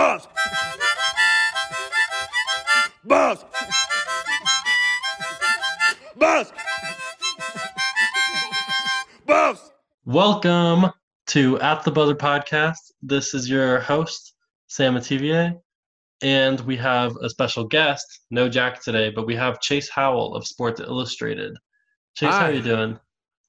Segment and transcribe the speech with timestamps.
[0.00, 0.26] Buffs!
[3.04, 3.44] Buffs!
[6.16, 6.52] Buffs!
[9.26, 9.70] Buffs!
[10.06, 10.90] Welcome
[11.26, 12.78] to At the Buzzer podcast.
[13.02, 14.32] This is your host,
[14.68, 15.60] Sam Mativier,
[16.22, 20.46] and we have a special guest, no Jack today, but we have Chase Howell of
[20.46, 21.52] Sports Illustrated.
[22.16, 22.98] Chase, how are you doing?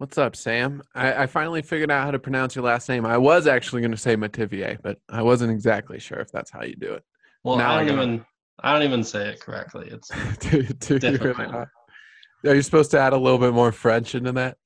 [0.02, 0.82] What's up, Sam?
[0.96, 3.06] I, I finally figured out how to pronounce your last name.
[3.06, 6.64] I was actually going to say Mativier, but I wasn't exactly sure if that's how
[6.64, 7.04] you do it.
[7.44, 7.94] Well, Now I I don't it.
[7.94, 8.26] even
[8.64, 9.90] I don't even say it correctly.
[9.92, 11.52] It's do, do you really Difficult.
[11.52, 11.68] not?
[12.48, 14.58] Are you supposed to add a little bit more French into that?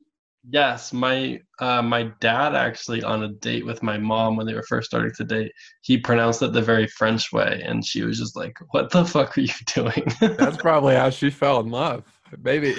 [0.50, 4.64] yes, my uh, my dad actually on a date with my mom when they were
[4.64, 8.36] first starting to date, he pronounced it the very French way, and she was just
[8.38, 12.06] like, "What the fuck are you doing?" That's probably how she fell in love.
[12.42, 12.76] Maybe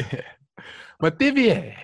[1.02, 1.74] Mativier.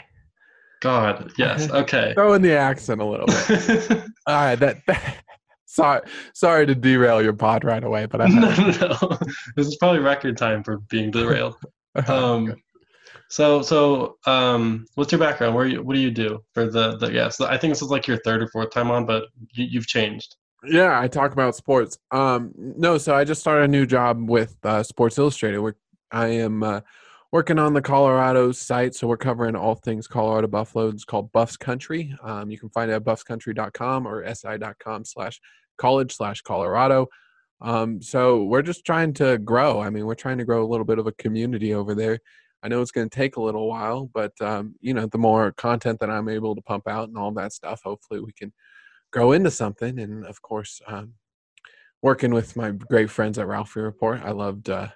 [0.83, 2.13] God, yes, okay.
[2.15, 3.91] Throw in the accent a little bit.
[4.27, 4.83] All right, that.
[5.67, 6.03] sorry,
[6.35, 8.27] sorry to derail your pod right away, but I.
[8.27, 9.19] no, no, no.
[9.57, 11.57] This is probably record time for being derailed.
[12.09, 12.57] Um,
[13.29, 15.55] so, so, um, what's your background?
[15.55, 17.13] Where you, what do you do for the the?
[17.13, 19.65] Yeah, so I think this is like your third or fourth time on, but you,
[19.65, 20.35] you've changed.
[20.65, 21.97] Yeah, I talk about sports.
[22.11, 25.61] Um, no, so I just started a new job with uh, Sports Illustrated.
[25.61, 25.77] Where
[26.11, 26.81] I am uh,
[27.33, 30.89] working on the Colorado site, so we're covering all things Colorado Buffalo.
[30.89, 32.15] It's called Buffs Country.
[32.23, 35.41] Um, you can find it at buffscountry.com or si.com slash
[35.79, 37.09] college slash Colorado.
[37.63, 39.81] Um, so we're just trying to grow.
[39.81, 42.19] I mean, we're trying to grow a little bit of a community over there.
[42.63, 45.53] I know it's going to take a little while, but um, you know, the more
[45.53, 48.53] content that I'm able to pump out and all that stuff, hopefully we can
[49.11, 49.99] grow into something.
[49.99, 51.15] And of course, um,
[52.03, 54.89] working with my great friends at Ralphie Report, I loved uh,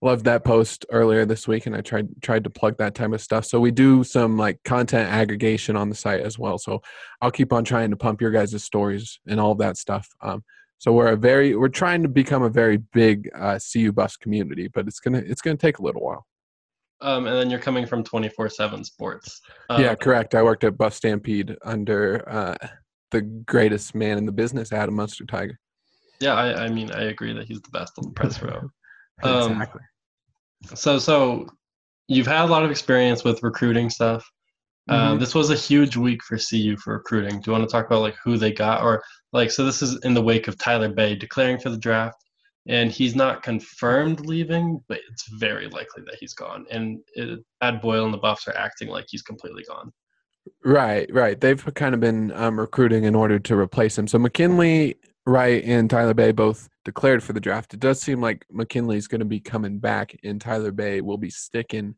[0.00, 3.20] loved that post earlier this week, and I tried tried to plug that type of
[3.20, 3.44] stuff.
[3.44, 6.58] So we do some like content aggregation on the site as well.
[6.58, 6.80] So
[7.20, 10.08] I'll keep on trying to pump your guys' stories and all of that stuff.
[10.22, 10.44] Um,
[10.78, 14.68] so we're a very we're trying to become a very big uh, CU Buffs community,
[14.68, 16.26] but it's gonna it's gonna take a little while.
[17.00, 19.40] Um, and then you're coming from twenty four seven Sports.
[19.70, 20.34] yeah, Um, correct.
[20.34, 22.56] I worked at Buff Stampede under uh,
[23.10, 25.54] the greatest man in the business, Adam Munsterteiger.
[26.20, 28.68] Yeah, I, I mean, I agree that he's the best on the press row.
[29.22, 29.80] Um, exactly.
[30.74, 31.46] So, so
[32.08, 34.28] you've had a lot of experience with recruiting stuff.
[34.88, 35.20] Uh, Mhm.
[35.20, 37.40] this was a huge week for CU for recruiting.
[37.40, 39.02] Do you want to talk about like who they got, or
[39.32, 39.64] like so?
[39.64, 42.16] This is in the wake of Tyler Bey declaring for the draft,
[42.66, 46.64] and he's not confirmed leaving, but it's very likely that he's gone.
[46.70, 49.92] And it, Tad Boyle and the Buffs are acting like he's completely gone.
[50.64, 51.38] Right, right.
[51.38, 54.08] They've kind of been um, recruiting in order to replace him.
[54.08, 54.96] So McKinley,
[55.26, 57.74] Wright, and Tyler Bey both declared for the draft.
[57.74, 61.28] It does seem like McKinley's going to be coming back, and Tyler Bey will be
[61.28, 61.94] sticking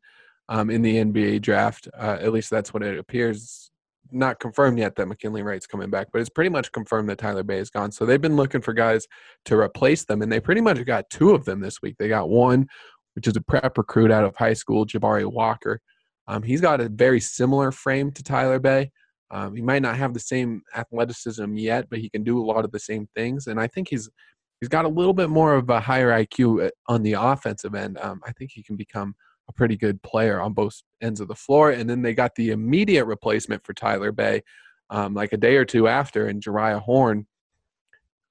[0.49, 1.87] um, in the NBA draft.
[1.97, 3.71] Uh, at least that's what it appears.
[4.11, 7.45] Not confirmed yet that McKinley Wright's coming back, but it's pretty much confirmed that Tyler
[7.45, 7.93] Bey is gone.
[7.93, 9.07] So they've been looking for guys
[9.45, 11.95] to replace them, and they pretty much got two of them this week.
[11.97, 12.67] They got one,
[13.15, 15.81] which is a prep recruit out of high school, Jabari Walker.
[16.27, 18.91] Um, he's got a very similar frame to Tyler Bey.
[19.31, 22.65] Um, he might not have the same athleticism yet, but he can do a lot
[22.65, 23.47] of the same things.
[23.47, 24.11] And I think he's
[24.61, 27.99] he's got a little bit more of a higher IQ on the offensive end.
[27.99, 29.15] Um, I think he can become
[29.49, 31.71] a pretty good player on both ends of the floor.
[31.71, 34.43] And then they got the immediate replacement for Tyler Bey,
[34.91, 37.27] um, like a day or two after, in Jeriah Horne.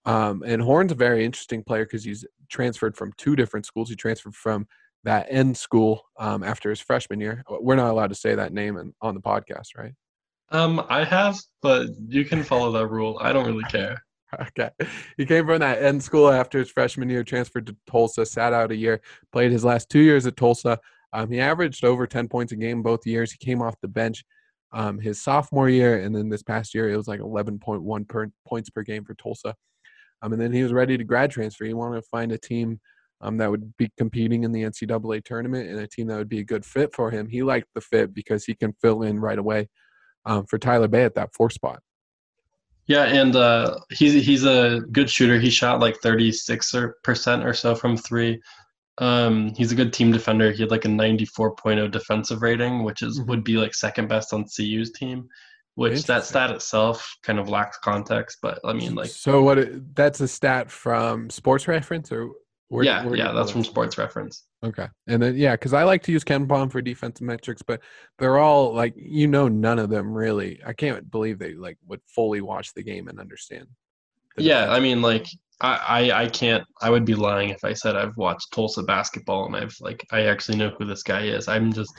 [0.05, 3.89] Um, and Horne's a very interesting player because he's transferred from two different schools.
[3.89, 4.65] He transferred from
[5.03, 7.43] that end school um, after his freshman year.
[7.49, 9.93] We're not allowed to say that name in, on the podcast, right?
[10.51, 13.19] Um, I have, but you can follow that rule.
[13.21, 14.03] I don't really care.
[14.41, 14.69] Okay.
[15.17, 18.71] He came from that end school after his freshman year, transferred to Tulsa, sat out
[18.71, 19.01] a year,
[19.31, 20.79] played his last two years at Tulsa.
[21.13, 23.31] Um, he averaged over 10 points a game both years.
[23.31, 24.23] He came off the bench
[24.71, 28.69] um, his sophomore year, and then this past year, it was like 11.1 per, points
[28.69, 29.55] per game for Tulsa.
[30.21, 31.65] Um, and then he was ready to grad transfer.
[31.65, 32.79] He wanted to find a team
[33.21, 36.39] um, that would be competing in the NCAA tournament and a team that would be
[36.39, 37.27] a good fit for him.
[37.27, 39.69] He liked the fit because he can fill in right away
[40.25, 41.81] um, for Tyler Bey at that four spot.
[42.89, 45.39] Yeah, and uh, he's he's a good shooter.
[45.39, 48.41] He shot like thirty six percent or so from three.
[48.97, 50.51] Um, he's a good team defender.
[50.51, 53.27] He had like a ninety four oh defensive rating, which is Mhm.
[53.27, 55.29] would be like second best on CU's team.
[55.75, 59.59] Which that stat itself kind of lacks context, but I mean, like, so what?
[59.59, 62.31] It, that's a stat from Sports Reference, or
[62.69, 64.45] where, yeah, where yeah, that's from Sports Reference.
[64.63, 67.81] Okay, and then yeah, because I like to use KenPom for defensive metrics, but
[68.17, 70.61] they're all like you know none of them really.
[70.65, 73.67] I can't believe they like would fully watch the game and understand.
[74.37, 74.77] Yeah, defense.
[74.77, 75.27] I mean, like,
[75.61, 75.75] I,
[76.11, 76.63] I, I can't.
[76.81, 80.25] I would be lying if I said I've watched Tulsa basketball and I've like I
[80.25, 81.47] actually know who this guy is.
[81.47, 81.93] I'm just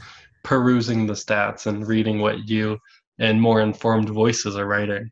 [0.44, 2.78] perusing the stats and reading what you
[3.18, 5.10] and more informed voices are writing.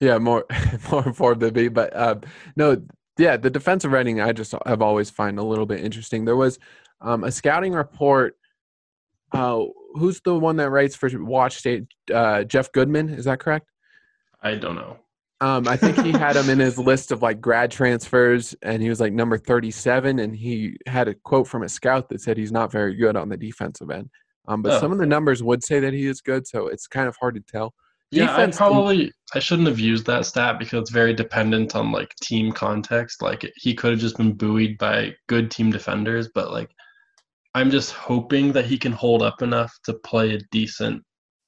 [0.00, 0.44] yeah, more
[0.90, 2.20] more informed than me, but um,
[2.56, 2.80] no,
[3.20, 6.24] yeah, the defensive rating I just have always find a little bit interesting.
[6.24, 6.58] There was
[7.00, 8.36] um, a scouting report.
[9.32, 9.64] Uh,
[9.94, 11.84] who's the one that writes for Watch State?
[12.12, 13.68] Uh, Jeff Goodman, is that correct?
[14.42, 14.96] I don't know.
[15.42, 18.88] Um, I think he had him in his list of like grad transfers, and he
[18.88, 20.18] was like number 37.
[20.18, 23.28] And he had a quote from a scout that said he's not very good on
[23.28, 24.10] the defensive end.
[24.48, 24.80] Um, but Oh.
[24.80, 27.34] some of the numbers would say that he is good, so it's kind of hard
[27.36, 27.74] to tell.
[28.10, 31.92] Yeah, I Defense- probably I shouldn't have used that stat because it's very dependent on
[31.92, 33.22] like team context.
[33.22, 36.70] Like he could have just been buoyed by good team defenders, but like
[37.54, 41.02] I'm just hoping that he can hold up enough to play a decent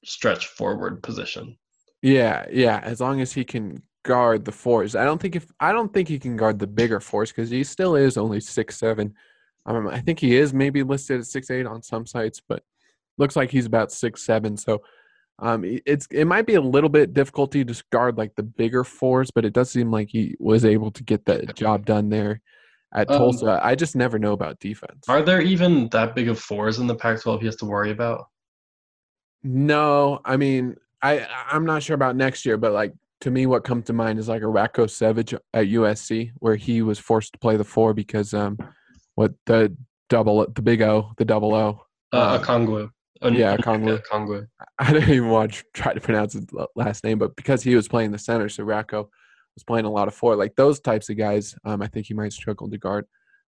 [0.05, 1.57] stretch forward position.
[2.01, 2.79] Yeah, yeah.
[2.83, 6.07] As long as he can guard the fours, I don't think if I don't think
[6.07, 9.13] he can guard the bigger fours because he still is only six seven.
[9.65, 12.63] Um, I think he is maybe listed at six eight on some sites, but
[13.17, 14.57] looks like he's about six seven.
[14.57, 14.81] So,
[15.43, 19.29] um, it's it might be a little bit difficulty to guard like the bigger fours,
[19.29, 22.41] but it does seem like he was able to get the job done there
[22.95, 23.59] at Um, Tulsa.
[23.61, 25.03] I just never know about defense.
[25.09, 28.27] Are there even that big of fours in the Pac-12 he has to worry about?
[29.43, 33.65] No, I mean, I I'm not sure about next year, but like to me, what
[33.65, 37.39] comes to mind is like a Ratko Savage at USC, where he was forced to
[37.39, 38.57] play the four because um,
[39.15, 39.75] what the
[40.09, 41.81] double, the big O, the double O.
[42.13, 42.89] Uh, Okongwu.
[43.21, 44.01] Uh, yeah, Okongwu.
[44.03, 44.47] Okongwu.
[44.79, 46.45] I didn't even watch try to pronounce his
[46.75, 49.07] last name, but because he was playing the center, so Ratko
[49.55, 50.35] was playing a lot of four.
[50.35, 53.05] Like those types of guys, um, I think he might struggle to guard.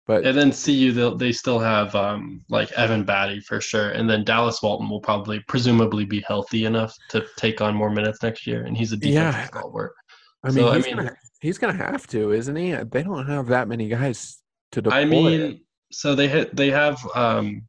[0.07, 4.23] But And then CU, they'll- still have um, like Evan Battey for sure, and then
[4.23, 8.65] Dallas Walton will probably, presumably, be healthy enough to take on more minutes next year,
[8.67, 9.47] and he's a defensive Yeah.
[9.47, 9.95] stalwart.
[10.43, 12.73] I mean, So, I he's mean- gonna he's gonna have to, isn't he?
[12.73, 14.99] They don't have that many guys to deploy.
[14.99, 17.63] I mean, so they hit, they have um,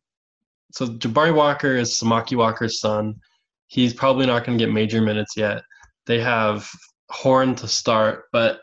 [0.75, 3.15] so Jabari Walker is Samaki Walker's son.
[3.67, 5.63] He's probably not going to get major minutes yet.
[6.05, 6.69] They have
[7.09, 8.59] Horne to start, but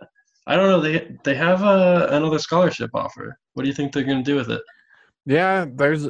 [0.46, 0.80] I don't know.
[0.80, 3.38] They they have a, another scholarship offer.
[3.54, 4.62] What do you think they're going to do with it?
[5.24, 6.06] Yeah, there's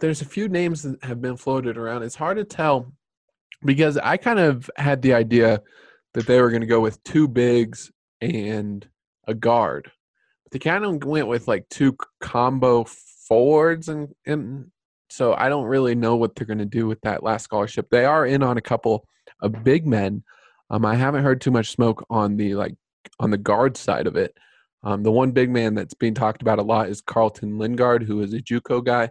[0.00, 2.02] there's a few names that have been floated around.
[2.02, 2.92] It's hard to tell
[3.64, 5.62] because I kind of had the idea
[6.12, 8.86] that they were going to go with two bigs and
[9.26, 9.90] a guard.
[10.44, 14.70] But they kind of went with like two combo forwards and and
[15.08, 17.88] so I don't really know what they're going to do with that last scholarship.
[17.90, 19.06] They are in on a couple
[19.40, 20.24] of big men.
[20.70, 22.74] Um, I haven't heard too much smoke on the like
[23.20, 24.36] on the guard side of it.
[24.82, 28.20] Um, the one big man that's being talked about a lot is Carlton Linguard, who
[28.22, 29.10] is a JUCO guy,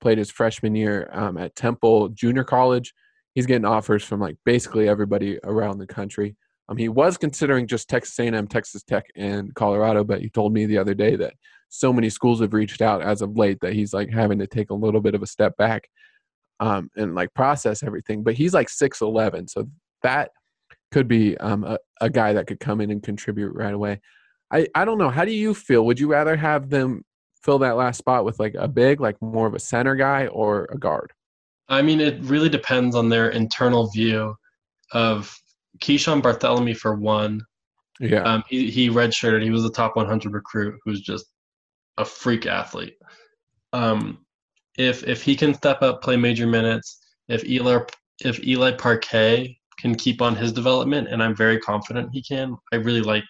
[0.00, 2.94] played his freshman year um, at Temple Junior College.
[3.34, 6.36] He's getting offers from like basically everybody around the country.
[6.68, 10.66] Um, he was considering just Texas A&M, Texas Tech, and Colorado, but he told me
[10.66, 11.34] the other day that
[11.74, 14.68] so many schools have reached out as of late that he's like having to take
[14.68, 15.88] a little bit of a step back
[16.60, 18.22] um, and like process everything.
[18.22, 19.66] But he's like six eleven, so
[20.02, 20.30] that
[20.92, 24.02] could be um, a, a guy that could come in and contribute right away.
[24.52, 25.08] I, I don't know.
[25.08, 25.86] How do you feel?
[25.86, 27.06] Would you rather have them
[27.42, 30.68] fill that last spot with like a big, like more of a center guy or
[30.70, 31.10] a guard?
[31.70, 34.36] I mean, it really depends on their internal view
[34.92, 35.34] of
[35.78, 37.40] Keeshawn Barthelemy for one.
[37.98, 38.24] Yeah.
[38.24, 39.42] Um, he he redshirted.
[39.42, 41.31] He was a top 100 recruit who's just
[41.98, 42.96] a freak athlete.
[43.72, 44.24] Um,
[44.78, 46.98] if if he can step up, play major minutes,
[47.28, 47.80] if Eli
[48.24, 52.56] if Eli Parquet can keep on his development, and I'm very confident he can.
[52.72, 53.24] I really like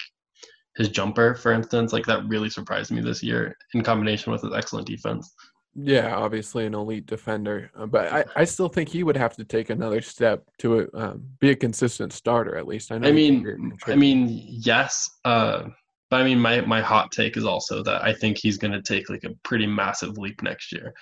[0.76, 1.92] his jumper, for instance.
[1.92, 5.34] Like that really surprised me this year in combination with his excellent defense.
[5.74, 9.44] Yeah, obviously an elite defender, uh, but I, I still think he would have to
[9.44, 12.92] take another step to um, be a consistent starter at least.
[12.92, 13.08] I know.
[13.08, 15.08] I mean, I mean, yes.
[15.24, 15.68] Uh,
[16.12, 18.82] but I mean, my my hot take is also that I think he's going to
[18.82, 20.92] take like a pretty massive leap next year,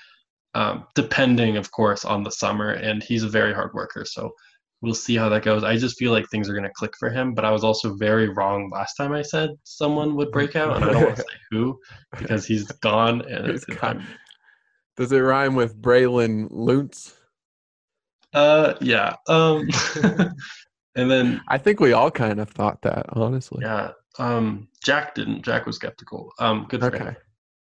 [0.55, 2.71] um, depending, of course, on the summer.
[2.71, 4.31] And he's a very hard worker, so
[4.83, 5.65] we'll see how that goes.
[5.65, 7.35] I just feel like things are going to click for him.
[7.35, 10.85] But I was also very wrong last time I said someone would break out, and
[10.85, 11.81] I don't want to say who
[12.17, 13.23] because he's gone.
[13.23, 14.07] And He's it's, gone.
[14.97, 17.15] Does it rhyme with Braylon Luntz?
[18.33, 19.17] uh, yeah.
[19.27, 19.69] Um,
[20.95, 23.63] and then I think we all kind of thought that, honestly.
[23.63, 25.43] yeah, um, Jack didn't.
[25.43, 26.33] Jack was skeptical.
[26.39, 27.03] Um, good for him.
[27.03, 27.17] Okay.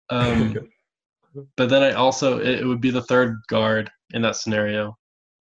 [0.09, 0.69] Um,
[1.57, 4.97] but then I also it, it would be the third guard in that scenario,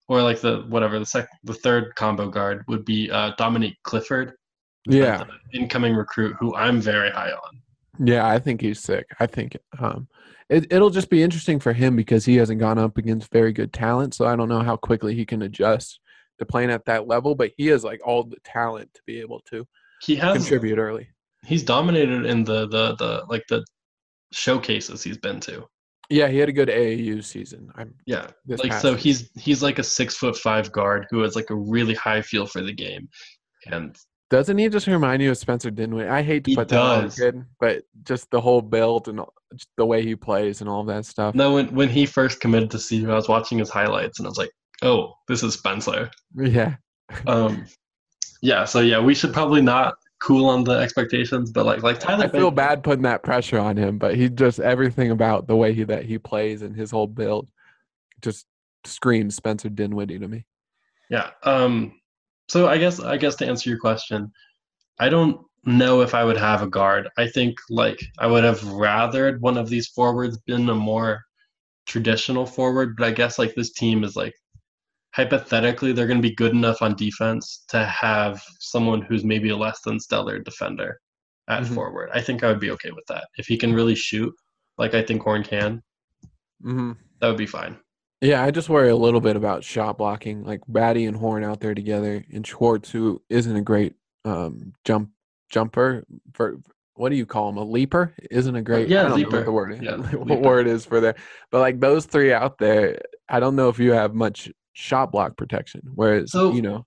[0.08, 4.34] or like the whatever the sec the third combo guard would be uh, Dominique Clifford,
[4.88, 5.24] Yeah.
[5.54, 7.62] incoming recruit who I'm very high on.
[8.02, 9.06] Yeah, I think he's sick.
[9.20, 10.08] I think um,
[10.50, 13.74] it, it'll just be interesting for him because he hasn't gone up against very good
[13.74, 14.14] talent.
[14.14, 16.00] So I don't know how quickly he can adjust
[16.40, 19.42] to playing at that level, but he has like all the talent to be able
[19.52, 19.68] to
[20.02, 21.10] He has contribute early.
[21.46, 23.64] he's dominated in the the the like the
[24.34, 25.66] showcases he's been to.
[26.10, 27.72] Yeah, he had a good AAU season.
[27.76, 28.98] I'm Yeah, like so season.
[28.98, 32.46] he's he's like a six foot five guard who has like a really high feel
[32.48, 33.10] for the game,
[33.68, 33.96] and
[34.32, 36.10] Doesn't he just remind you of Spencer Dinwiddie?
[36.10, 37.16] I hate to put that on does.
[37.16, 39.20] kid, but just the whole build and
[39.78, 41.36] the way he plays and all that stuff.
[41.36, 44.30] No, when when he first committed to CU, I was watching his highlights and I
[44.30, 44.52] was like,
[44.84, 46.10] oh, this is Spencer.
[46.36, 46.76] Yeah.
[47.28, 47.66] Um,
[48.42, 48.66] yeah.
[48.66, 52.28] So yeah, we should probably not cool on the expectations, but like like Tyler, I
[52.30, 55.84] feel bad putting that pressure on him, but he just everything about the way he
[55.86, 57.48] that he plays and his whole build
[58.22, 58.46] just
[58.86, 60.46] screams Spencer Dinwiddie to me.
[61.10, 61.32] Yeah.
[61.44, 61.94] Um.
[62.48, 64.32] So I guess I guess to answer your question,
[65.00, 67.10] I don't know if I would have a guard.
[67.18, 71.24] I think like I would have rathered one of these forwards been a more
[71.86, 74.34] traditional forward, but I guess like this team is like
[75.14, 79.58] hypothetically they're going to be good enough on defense to have someone who's maybe a
[79.58, 81.00] less than stellar defender
[81.48, 81.74] at Mhm.
[81.76, 82.10] forward.
[82.14, 83.28] I think I would be okay with that.
[83.38, 84.34] If he can really shoot
[84.78, 85.82] like I think Horne can,
[86.62, 87.78] hmm that would be fine.
[88.22, 91.60] Yeah, I just worry a little bit about shot blocking, like Battey and Horne out
[91.62, 95.10] there together, and Schwartz, who isn't a great um, jump
[95.50, 96.06] jumper.
[96.34, 96.60] For
[96.96, 97.58] what do you call him?
[97.58, 98.14] A leaper?
[98.30, 98.90] Isn't a great.
[98.90, 99.82] yeah, I don't know what the word is.
[99.82, 100.42] Yeah, what leaper.
[100.42, 101.16] word is for there?
[101.52, 103.00] But like those three out there,
[103.30, 105.82] I don't know if you have much shot block protection.
[105.96, 106.86] Whereas So- you know,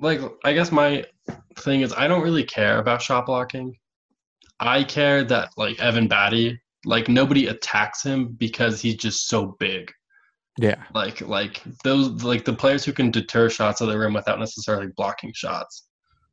[0.00, 1.04] like I guess my
[1.56, 3.76] thing is I don't really care about shot blocking.
[4.58, 9.90] I care that like Evan Battey, like nobody attacks him because he's just so big.
[10.58, 14.38] yeah, Like like those like the players who can deter shots of the rim without
[14.38, 15.86] necessarily blocking shots.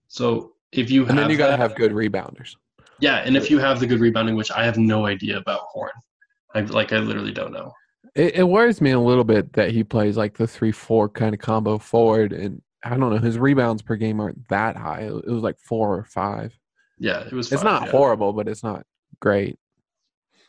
[0.08, 2.56] So if you have and then you got to have good rebounders.
[3.00, 5.92] yeah, and if you have the good rebounding, which I have no idea about Horne,
[6.56, 7.72] I like I literally don't know.
[8.18, 11.34] It, it worries me a little bit that he plays like the three four kind
[11.34, 15.02] of combo forward, and I don't know his rebounds per game aren't that high.
[15.02, 16.58] It was like four or five.
[16.98, 17.52] Yeah, it was.
[17.52, 17.92] It's not yeah.
[17.92, 18.86] horrible, but it's not
[19.20, 19.58] great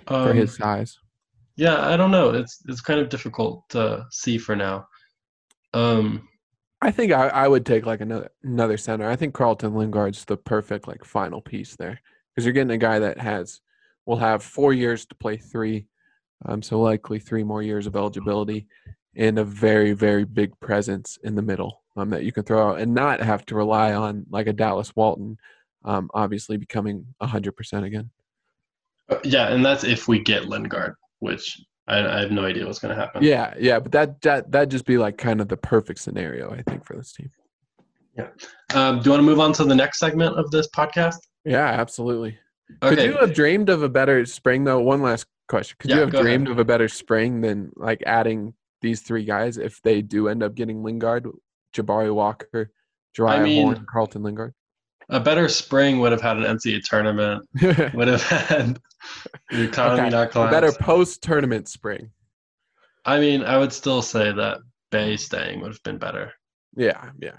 [0.06, 0.98] for Um, his size.
[1.56, 2.30] Yeah, I don't know.
[2.30, 4.88] It's it's kind of difficult to see for now.
[5.74, 6.28] Um,
[6.80, 9.08] I think I, I would take like another another center.
[9.10, 13.00] I think Carlton Linguard's the perfect like final piece there because you're getting a guy
[13.00, 13.60] that has
[14.06, 15.86] will have four years to play three,
[16.46, 18.66] um, so likely three more years of eligibility,
[19.16, 22.80] and a very very big presence in the middle um, that you can throw out
[22.80, 25.36] and not have to rely on like a Dallas Walton,
[25.84, 28.10] um, obviously becoming hundred percent again.
[29.10, 32.78] uh, yeah, and that's if we get Linguard, which I, I have no idea what's
[32.78, 33.22] going to happen.
[33.22, 36.62] Yeah, yeah, but that that that'd just be like kind of the perfect scenario I
[36.62, 37.30] think for this team.
[38.16, 38.28] Yeah.
[38.74, 41.18] Um, do you want to move on to the next segment of this podcast?
[41.44, 42.36] Yeah, absolutely.
[42.82, 42.96] Okay.
[42.96, 44.80] Could you have dreamed of a better spring though?
[44.80, 45.76] One last question.
[45.78, 46.26] Could Yeah, you have go ahead.
[46.26, 50.42] dreamed of a better spring than like adding these three guys if they do end
[50.42, 51.26] up getting Linguard,
[51.74, 52.70] Jabari Walker,
[53.16, 54.54] Jeriah mean- Horne, Carlton Linguard?
[55.10, 57.42] a better spring would have had an NCAA tournament.
[57.62, 58.78] a Would have had
[59.50, 60.52] the economy not collapse.
[60.52, 62.10] better post tournament spring.
[63.06, 64.58] I mean, I would still say that
[64.90, 66.34] Bey staying would have been better.
[66.76, 67.38] Yeah, yeah.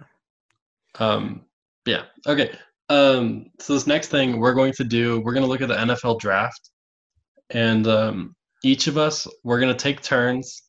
[0.98, 1.46] Um,
[1.86, 2.06] yeah.
[2.26, 2.58] Okay.
[2.90, 5.76] Um, so this next thing we're going to do, we're going to look at the
[5.76, 6.72] NFL draft,
[7.52, 10.64] and um, each of us we're going to take turns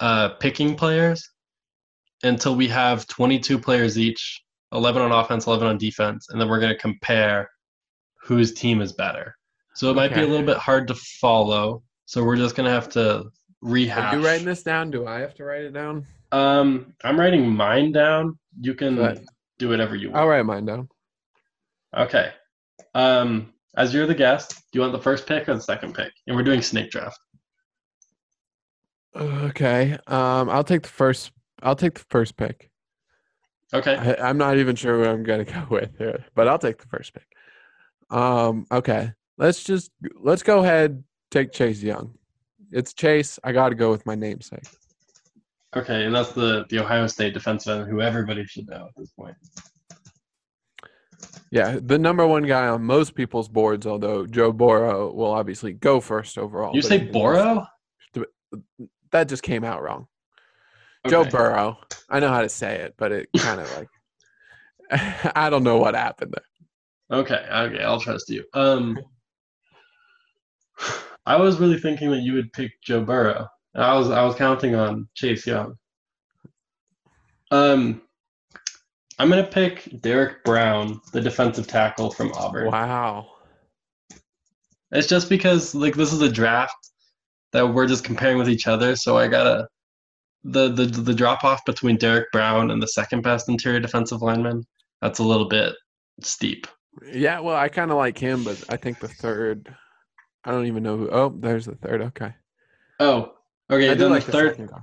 [0.00, 1.28] uh, picking players
[2.22, 6.60] until we have 22 players each, 11 on offense, 11 on defense, and then we're
[6.60, 7.48] going to compare
[8.22, 9.34] whose team is better.
[9.74, 11.82] So it might be a little bit hard to follow.
[12.06, 13.26] So we're just going to have to
[13.60, 14.12] rehash.
[14.12, 14.90] Are you writing this down?
[14.90, 16.04] Do I have to write it down?
[16.32, 18.38] Um, I'm writing mine down.
[18.60, 19.24] You can
[19.58, 20.20] do whatever you want.
[20.20, 20.88] I'll write mine down.
[21.96, 22.32] Okay.
[22.94, 26.12] Um, as you're the guest, do you want the first pick or the second pick?
[26.26, 27.18] And we're doing snake draft.
[29.16, 29.92] Okay.
[30.08, 31.32] Um, I'll take the first.
[31.62, 32.70] I'll take the first pick.
[33.72, 33.96] Okay.
[33.96, 36.88] I, I'm not even sure what I'm gonna go with here, but I'll take the
[36.88, 37.26] first pick.
[38.10, 39.12] Um, okay.
[39.38, 42.14] Let's just let's go ahead take Chase Young.
[42.72, 43.38] It's Chase.
[43.44, 44.66] I got to go with my namesake.
[45.76, 49.10] Okay, and that's the the Ohio State defensive end who everybody should know at this
[49.10, 49.36] point.
[51.50, 53.86] Yeah, the number one guy on most people's boards.
[53.86, 56.74] Although Joe Burrow will obviously go first overall.
[56.74, 57.66] You say Boro?
[59.10, 60.06] That just came out wrong.
[61.06, 61.78] Joe Burrow.
[62.10, 63.88] I know how to say it, but it kind of like
[65.34, 67.18] I don't know what happened there.
[67.20, 68.44] Okay, okay, I'll trust you.
[68.52, 68.98] Um,
[71.24, 73.48] I was really thinking that you would pick Joe Burrow.
[73.74, 75.74] I was I was counting on Chase Young.
[77.50, 78.02] Um,
[79.18, 82.70] I'm gonna pick Derrick Brown, the defensive tackle from Auburn.
[82.70, 83.26] Wow.
[84.92, 86.90] It's just because like this is a draft
[87.52, 89.68] that we're just comparing with each other, so I gotta
[90.44, 94.64] the the the drop off between Derrick Brown and the second best interior defensive lineman.
[95.02, 95.74] That's a little bit
[96.20, 96.66] steep.
[97.12, 99.74] Yeah, well, I kind of like him, but I think the third.
[100.44, 101.10] I don't even know who.
[101.10, 102.02] Oh, there's the third.
[102.02, 102.32] Okay.
[103.00, 103.34] Oh,
[103.70, 103.90] okay.
[103.90, 104.70] I do then like the the third.
[104.70, 104.80] guy.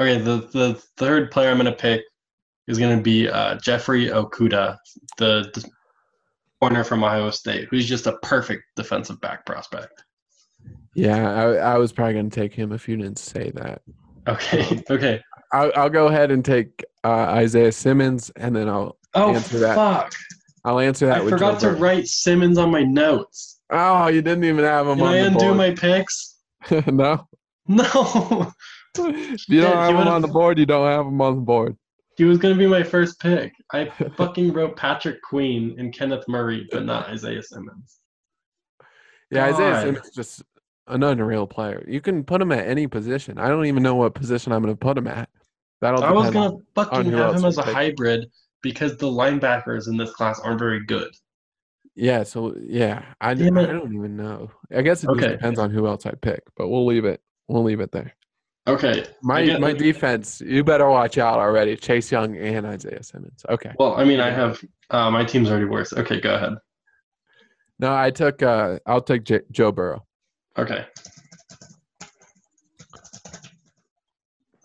[0.00, 2.02] Okay, the the third player I'm gonna pick
[2.66, 4.76] is going to be uh, Jeffrey Okudah,
[5.18, 5.64] the, the
[6.60, 10.02] corner from Ohio State, who's just a perfect defensive back prospect.
[10.94, 11.44] Yeah, I,
[11.74, 13.82] I was probably going to take him if you didn't say that.
[14.28, 14.82] Okay.
[14.90, 15.20] Okay.
[15.52, 19.76] I'll, I'll go ahead and take uh, Isaiah Simmons, and then I'll Oh Answer that
[19.76, 20.12] fuck!
[20.64, 23.60] I'll answer that I forgot to write Simmons on my notes.
[23.70, 25.12] Oh, you didn't even have him on the box.
[25.12, 25.56] Can I undo board.
[25.56, 26.36] my picks?
[26.88, 27.28] no,
[27.68, 28.52] No.
[28.96, 30.58] if you don't have him on the board.
[30.58, 31.76] You don't have him on the board.
[32.16, 33.52] He was gonna be my first pick.
[33.72, 37.98] I fucking wrote Patrick Queen and Kenneth Murray, but not Isaiah Simmons.
[39.30, 40.42] Yeah, Isaiah Simmons is just
[40.86, 41.84] an unreal player.
[41.88, 43.38] You can put him at any position.
[43.38, 45.28] I don't even know what position I'm going to put him at.
[45.80, 47.72] That'll I was gonna fucking have him as a pick.
[47.74, 48.26] hybrid
[48.62, 51.10] because the linebackers in this class aren't very good.
[51.96, 54.50] Yeah, so yeah, I, I don't even know.
[54.74, 55.32] I guess it just Okay.
[55.32, 57.20] depends on who else I pick, but we'll leave it.
[57.48, 58.14] We'll leave it there.
[58.66, 59.04] Okay.
[59.22, 61.76] My get- my defense, you better watch out already.
[61.76, 63.44] Chase Young and Isaiah Simmons.
[63.48, 63.72] Okay.
[63.78, 65.92] Well, I mean, I have uh, my team's already worse.
[65.92, 66.54] Okay, go ahead.
[67.78, 68.42] No, I took.
[68.42, 70.06] uh I'll take J- Joe Burrow.
[70.56, 70.86] Okay.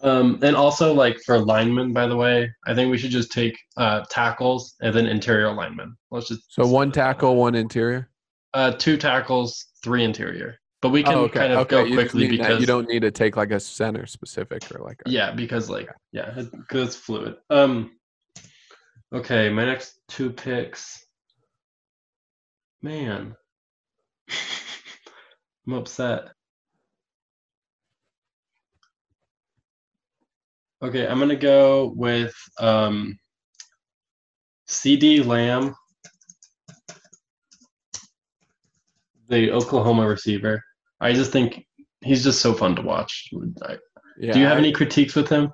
[0.01, 3.57] Um, and also, like for linemen, by the way, I think we should just take
[3.75, 5.97] uh, tackles and then interior linemen.
[6.09, 8.09] Let's just So one tackle, one interior.
[8.53, 10.55] uh, two tackles, three interior.
[10.81, 11.39] But we can oh, okay.
[11.39, 11.69] kind of okay.
[11.69, 14.81] go you quickly that because you don't need to take like a center specific or
[14.81, 15.01] like.
[15.05, 17.35] A, yeah, because like yeah, because it's fluid.
[17.49, 17.97] Um,
[19.13, 21.05] okay, my next two picks.
[22.81, 23.35] Man,
[25.67, 26.29] I'm upset.
[30.81, 33.19] Okay, I'm gonna go with um,
[34.69, 35.75] CeeDee Lamb,
[39.27, 40.63] the Oklahoma receiver.
[41.01, 41.65] I just think
[42.01, 43.29] he's just so fun to watch.
[43.63, 43.77] I,
[44.19, 45.51] Yeah, do you have I- any critiques with him?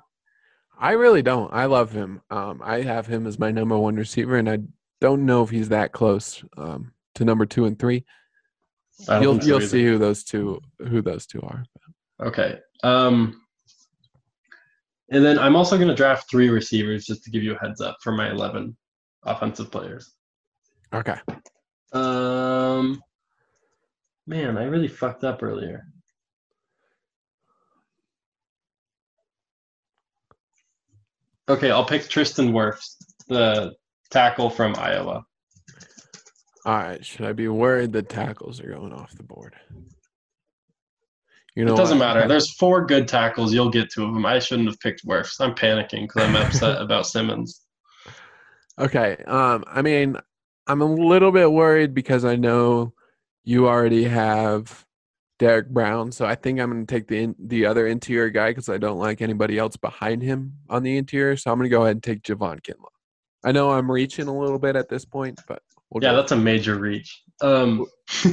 [0.78, 1.50] I really don't.
[1.54, 2.20] I love him.
[2.30, 4.58] Um, I have him as my number one receiver, and I
[5.00, 8.04] don't know if he's that close um, to number two and three.
[9.08, 9.66] You'll so you'll either.
[9.66, 11.64] see who those two who those two are.
[12.22, 12.58] Okay.
[12.82, 13.40] Um,
[15.10, 17.80] and then I'm also going to draft three receivers just to give you a heads
[17.80, 18.76] up for my 11
[19.22, 20.12] offensive players.
[20.94, 21.16] Okay.
[21.92, 23.00] Um,
[24.26, 25.84] man, I really fucked up earlier.
[31.48, 32.96] Okay, I'll pick Tristan Wirfs,
[33.28, 33.74] the
[34.10, 35.24] tackle from Iowa.
[36.64, 37.04] All right.
[37.04, 39.54] Should I be worried that tackles are going off the board?
[41.54, 42.04] You It doesn't what?
[42.14, 42.26] matter.
[42.26, 43.54] There's four good tackles.
[43.54, 44.26] You'll get two of them.
[44.26, 45.40] I shouldn't have picked Wirfs.
[45.40, 47.62] I'm panicking because I'm upset about Simmons.
[48.78, 49.16] Okay.
[49.26, 50.16] Um, I mean,
[50.66, 52.92] I'm a little bit worried because I know
[53.46, 54.84] you already have
[55.38, 58.50] Derrick Brown, so I think I'm going to take the in, the other interior guy
[58.50, 61.36] because I don't like anybody else behind him on the interior.
[61.36, 62.90] So I'm going to go ahead and take Javon Kinlaw.
[63.44, 66.36] I know I'm reaching a little bit at this point, but we'll Yeah, that's a
[66.36, 67.22] major reach.
[67.40, 67.86] Um,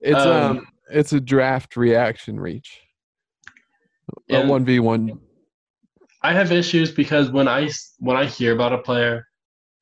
[0.00, 2.80] it's um, um, it's a draft reaction reach.
[4.30, 5.20] A one v one.
[6.22, 9.26] I have issues because when I when I hear about a player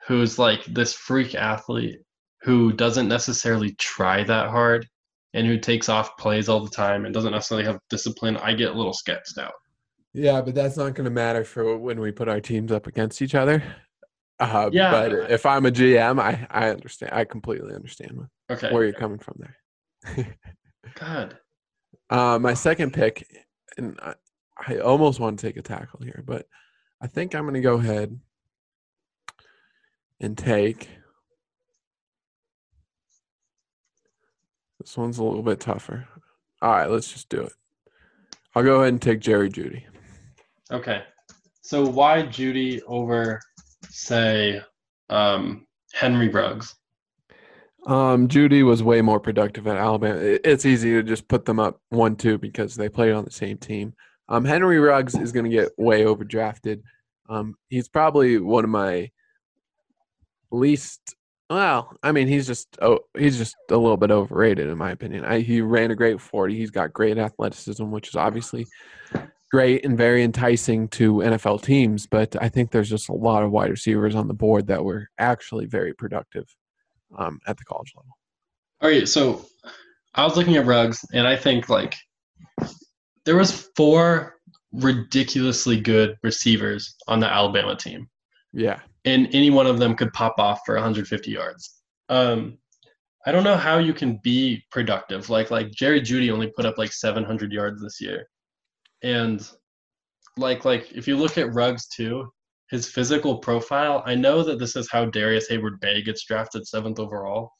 [0.08, 2.00] who's like this freak athlete
[2.42, 4.88] who doesn't necessarily try that hard
[5.34, 8.70] and who takes off plays all the time and doesn't necessarily have discipline, I get
[8.70, 9.52] a little sketched out.
[10.12, 13.22] Yeah, but that's not going to matter for when we put our teams up against
[13.22, 13.62] each other.
[14.38, 14.90] Uh, Yeah.
[14.90, 17.12] But if I'm a GM, I, I understand.
[17.14, 18.72] I completely understand Okay.
[18.72, 20.36] where you're coming from there.
[20.94, 21.38] God.
[22.10, 23.26] Uh, my second pick,
[23.78, 24.14] and I,
[24.66, 26.46] I almost want to take a tackle here, but
[27.00, 28.18] I think I'm going to go ahead
[30.20, 30.88] and take.
[34.82, 36.08] This one's a little bit tougher.
[36.60, 37.52] All right, let's just do it.
[38.54, 39.84] I'll go ahead and take Jerry Jeudy.
[40.72, 41.04] Okay.
[41.60, 43.40] So why Jeudy over,
[43.88, 44.60] say,
[45.08, 46.74] um, Henry Ruggs?
[47.86, 50.18] Um, Jeudy was way more productive at Alabama.
[50.18, 53.58] It's easy to just put them up one two because they played on the same
[53.58, 53.94] team.
[54.28, 56.82] Um, Henry Ruggs is going to get way overdrafted.
[57.28, 59.12] Um, he's probably one of my
[60.50, 61.14] least.
[61.52, 65.26] Well, I mean, he's just oh, he's just a little bit overrated in my opinion.
[65.26, 66.56] I, he ran a great forty.
[66.56, 68.66] He's got great athleticism, which is obviously
[69.50, 72.06] great and very enticing to NFL teams.
[72.06, 75.10] But I think there's just a lot of wide receivers on the board that were
[75.18, 76.46] actually very productive
[77.18, 78.16] um, at the college level.
[78.80, 79.44] All right, so
[80.14, 81.96] I was looking at Ruggs, and I think like
[83.26, 84.36] there was four
[84.72, 88.08] ridiculously good receivers on the Alabama team,
[88.52, 88.80] Yeah.
[89.04, 91.82] and any one of them could pop off for 150 yards.
[92.08, 92.58] Um,
[93.26, 95.30] I don't know how you can be productive.
[95.30, 98.28] Like like Jerry Jeudy only put up like 700 yards this year,
[99.02, 99.46] and
[100.36, 102.32] like like if you look at Ruggs too,
[102.70, 107.52] his physical profile, I know that this is how Darrius Heyward-Bey gets drafted seventh overall.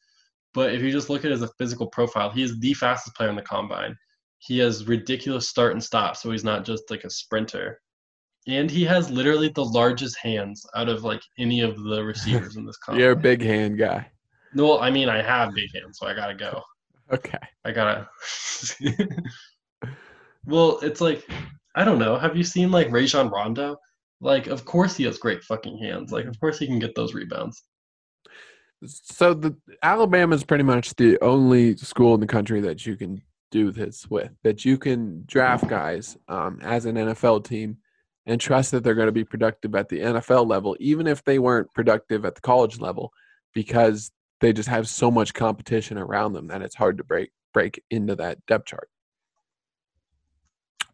[0.55, 3.37] But if you just look at his physical profile, he is the fastest player in
[3.37, 3.97] the combine.
[4.39, 7.81] He has ridiculous start and stop, so he's not just like a sprinter.
[8.49, 12.67] And he has literally the largest hands out of like any of the receivers in
[12.67, 13.01] this combine.
[13.03, 14.11] You're a big hand guy.
[14.55, 16.63] No, I mean I have big hands, so I gotta go.
[17.13, 17.39] Okay.
[17.65, 18.09] I gotta.
[20.47, 21.29] well, it's like
[21.75, 22.19] I don't know.
[22.19, 23.77] Have you seen like Rajon Rondo?
[24.21, 26.13] Like, of course he has great fucking hands.
[26.13, 27.63] Like, of course he can get those rebounds.
[28.85, 33.23] So the Alabama is pretty much the only school in the country that you can
[33.51, 34.31] do this with.
[34.43, 37.79] That you can draft guys um, as an NFL team
[38.27, 41.39] and trust that they're going to be productive at the NFL level, even if they
[41.39, 43.13] weren't productive at the college level,
[43.53, 47.83] because they just have so much competition around them that it's hard to break break
[47.91, 48.89] into that depth chart.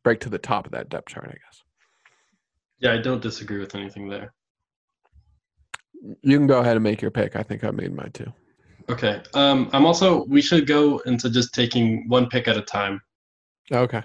[0.02, 1.62] Break to the top of that depth chart, I guess.
[2.80, 4.32] Yeah, I don't disagree with anything there.
[6.22, 7.36] You can go ahead and make your pick.
[7.36, 8.32] I think I made mine too.
[8.88, 9.20] Okay.
[9.34, 10.24] Um, I'm also.
[10.24, 13.00] We should go into just taking one pick at a time.
[13.70, 14.02] Okay.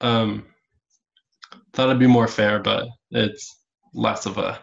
[0.00, 0.46] Um,
[1.72, 3.60] thought it'd be more fair, but it's
[3.94, 4.58] less of a.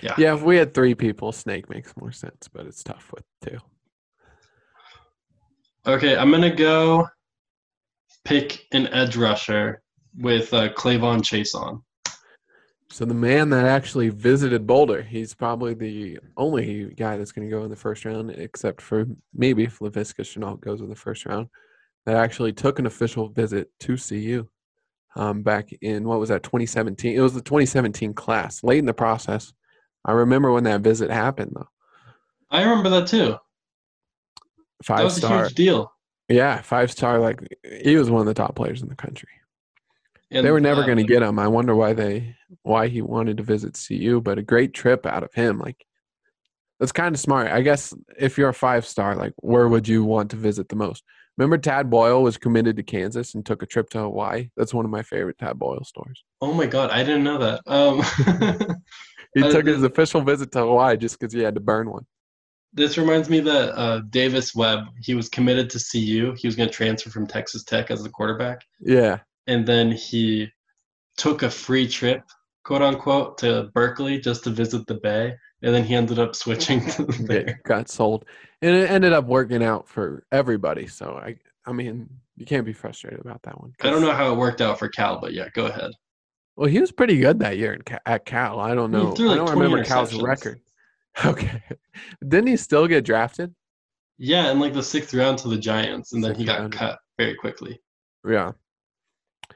[0.00, 0.14] Yeah.
[0.16, 3.58] Yeah, if we had three people, snake makes more sense, but it's tough with two.
[5.86, 7.08] Okay, I'm gonna go
[8.24, 9.82] pick an edge rusher
[10.16, 11.82] with uh, K'Lavon Chaisson.
[12.90, 17.54] So the man that actually visited Boulder, he's probably the only guy that's going to
[17.54, 21.26] go in the first round, except for maybe if Laviska Shenault goes in the first
[21.26, 21.48] round,
[22.06, 24.48] that actually took an official visit to CU
[25.18, 27.14] um, back in what was that 2017?
[27.14, 29.52] It was the 2017 class, late in the process.
[30.04, 31.68] I remember when that visit happened though.
[32.50, 33.36] I remember that too.
[34.82, 35.92] Five That was star, a huge deal.
[36.28, 37.18] yeah, five star.
[37.18, 37.40] Like
[37.82, 39.28] he was one of the top players in the country.
[40.30, 41.38] And, they were never going to get him.
[41.38, 45.22] I wonder why they why he wanted to visit CU, but a great trip out
[45.22, 45.58] of him.
[45.58, 45.84] Like
[46.78, 47.48] that's kind of smart.
[47.50, 50.76] I guess if you're a five star, like where would you want to visit the
[50.76, 51.02] most?
[51.38, 54.50] Remember Tad Boyle was committed to Kansas and took a trip to Hawaii.
[54.56, 56.22] That's one of my favorite Tad Boyle stories.
[56.42, 57.60] Oh my god, I didn't know that.
[57.66, 58.76] Um,
[59.34, 62.06] He took his official visit to Hawaii just because he had to burn one.
[62.72, 66.34] this reminds me that uh, Davis Webb, he was committed to CU.
[66.36, 70.48] He was going to transfer from Texas Tech as the quarterback, Yeah, and then he
[71.18, 72.22] took a free trip,
[72.64, 76.86] quote unquote, to Berkeley just to visit the Bay, and then he ended up switching
[76.92, 78.24] to got sold,
[78.62, 80.86] and it ended up working out for everybody.
[80.86, 83.74] So I, I mean, you can't be frustrated about that one.
[83.82, 85.90] I don't know how it worked out for Cal, but yeah, go ahead.
[86.56, 88.58] Well, he was pretty good that year at Cal.
[88.58, 89.12] I don't know.
[89.12, 90.60] threw I don't remember Cal's record.
[91.24, 91.60] Okay,
[92.20, 93.52] didn't he still get drafted?
[94.18, 96.72] Yeah, in like the sixth round to the Giants, and then he got round.
[96.72, 97.80] cut very quickly.
[98.24, 98.52] Yeah.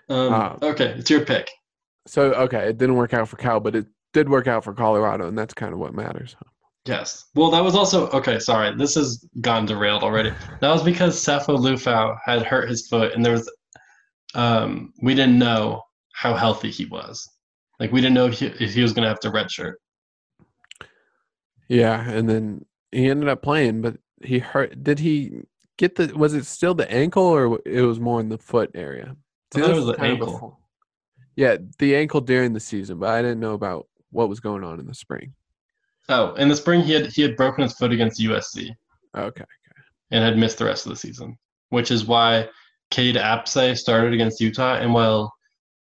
[0.08, 0.56] Um, Ah.
[0.60, 1.48] okay, it's your pick.
[2.08, 5.28] So okay, it didn't work out for Cal, but it did work out for Colorado,
[5.28, 6.34] and that's kind of what matters.
[6.84, 7.26] Yes.
[7.34, 8.38] Well, that was also okay.
[8.40, 10.32] Sorry, this has gone derailed already.
[10.60, 13.50] That was because Sefo Liufau had hurt his foot, and there was,
[14.34, 17.28] um, we didn't know how healthy he was.
[17.78, 19.74] Like we didn't know if he, if he was going to have to redshirt.
[21.68, 24.82] Yeah, and then he ended up playing, but he hurt.
[24.82, 25.42] Did he
[25.78, 26.12] get the?
[26.16, 29.16] Was it still the ankle, or it was more in the foot area?
[29.54, 30.26] I thought it was the ankle.
[30.32, 30.56] before-
[31.36, 34.80] Yeah, the ankle during the season, but I didn't know about what was going on
[34.80, 35.34] in the spring.
[36.12, 38.70] Oh, in the spring he had he had broken his foot against USC
[39.16, 39.44] Okay.
[40.10, 41.38] and had missed the rest of the season,
[41.70, 42.48] which is why
[42.90, 45.32] Cade Apsay started against Utah, and while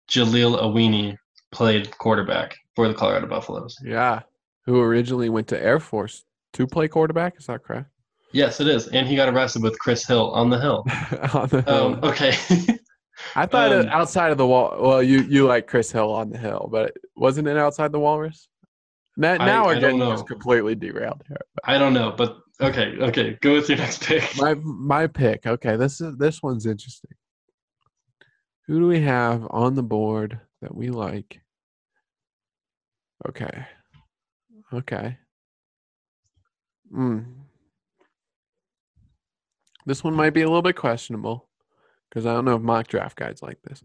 [0.09, 1.17] Jaleel Awini
[1.51, 3.75] played quarterback for the Colorado Buffaloes.
[3.83, 4.21] Yeah,
[4.65, 7.37] who originally went to Air Force to play quarterback?
[7.39, 7.87] Is that correct?
[8.33, 10.85] Yes, it is, and he got arrested with Chris Hill on the hill.
[11.33, 12.35] on the Um, okay.
[13.35, 14.75] I thought um, outside of the wall.
[14.79, 18.47] Well, you you like Chris Hill on the hill, but wasn't it outside the Walrus?
[19.17, 20.11] Now, I- now I we're don't getting know.
[20.11, 21.41] just completely derailed here.
[21.63, 23.37] I don't know, but okay, okay.
[23.41, 24.23] Go with your next pick.
[24.37, 25.45] My my pick.
[25.45, 27.11] Okay, this is this one's interesting.
[28.67, 31.41] Who do we have on the board that we like?
[33.27, 33.65] Okay.
[34.73, 35.17] Okay.
[36.91, 37.19] Hmm.
[39.85, 41.49] This one might be a little bit questionable
[42.09, 43.83] because I don't know if mock draft guides like this.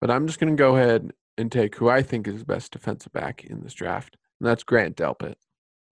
[0.00, 2.72] But I'm just going to go ahead and take who I think is the best
[2.72, 5.34] defensive back in this draft, and that's Grant Delpit,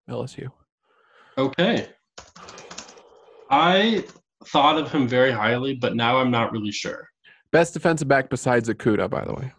[0.08, 0.50] LSU.
[1.38, 1.88] Okay.
[3.50, 4.04] I
[4.46, 7.08] thought of him very highly, but now I'm not really sure.
[7.50, 9.52] Best defensive back besides Okudah, by the way.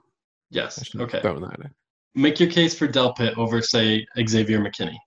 [0.50, 0.84] Yes.
[0.96, 1.20] Okay.
[1.22, 1.70] that in.
[2.16, 4.98] Make your case for Delpit over, say, Xavier McKinney.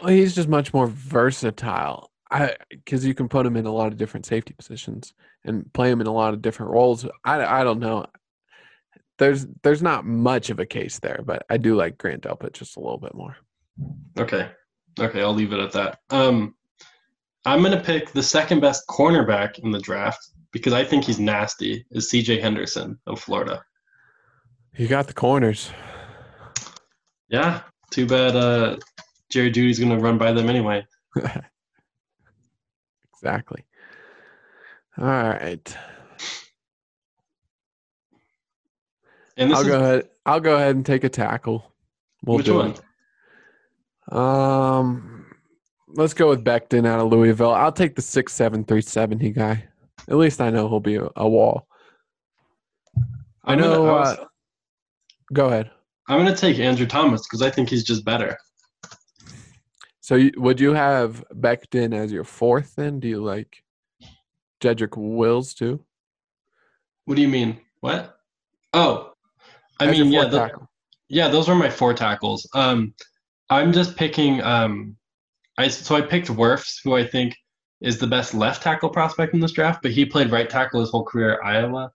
[0.00, 2.10] Well, he's just much more versatile.
[2.30, 5.90] I because you can put him in a lot of different safety positions and play
[5.90, 7.04] him in a lot of different roles.
[7.24, 8.06] I, I don't know.
[9.20, 12.78] There's there's not much of a case there, but I do like Grant Delpit just
[12.78, 13.36] a little bit more.
[14.18, 14.48] Okay.
[14.98, 15.98] Okay, I'll leave it at that.
[16.08, 16.54] Um,
[17.44, 21.84] I'm gonna pick the second best cornerback in the draft because I think he's nasty.
[21.90, 22.40] Is C.J.
[22.40, 23.62] Henderson of Florida?
[24.78, 25.70] You got the corners.
[27.28, 27.60] Yeah.
[27.90, 28.34] Too bad.
[28.34, 28.78] Uh,
[29.30, 30.86] Jerry Jeudy's gonna run by them anyway.
[33.12, 33.66] exactly.
[34.96, 35.76] All right.
[39.40, 40.08] And I'll is go ahead.
[40.26, 41.72] I'll go ahead and take a tackle.
[42.24, 42.70] We'll which do one?
[44.12, 44.14] it.
[44.14, 45.26] Um,
[45.88, 47.52] let's go with Becton out of Louisville.
[47.52, 49.64] I'll take the six seven three seventy guy.
[50.08, 51.66] At least I know he'll be a, a wall.
[53.44, 53.86] I I'm gonna- know.
[53.88, 54.24] I was- uh,
[55.32, 55.70] go ahead.
[56.08, 58.36] I'm gonna take Andrew Thomas because I think he's just better.
[60.00, 62.74] So, you, would you have Becton as your fourth?
[62.74, 63.62] Then, do you like
[64.60, 65.84] Jedrick Wills too?
[67.04, 67.60] What do you mean?
[67.78, 68.18] What?
[68.74, 69.12] Oh,
[69.80, 70.50] I mean, yeah, the,
[71.08, 72.48] yeah, those were my four tackles.
[72.54, 72.94] Um,
[73.48, 74.42] I'm just picking.
[74.42, 74.96] Um,
[75.58, 77.36] I so I picked Wirfs, who I think
[77.80, 80.90] is the best left tackle prospect in this draft, but he played right tackle his
[80.90, 81.90] whole career at Iowa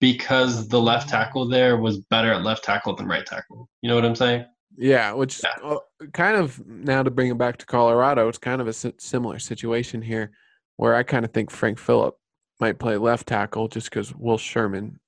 [0.00, 3.68] because the left tackle there was better at left tackle than right tackle.
[3.80, 4.44] You know what I'm saying?
[4.76, 5.76] Yeah, which Yeah.
[6.12, 10.02] kind of now to bring it back to Colorado, it's kind of a similar situation
[10.02, 10.32] here,
[10.76, 12.12] where I kind of think Frank Fillip
[12.60, 14.98] might play left tackle just because Will Sherman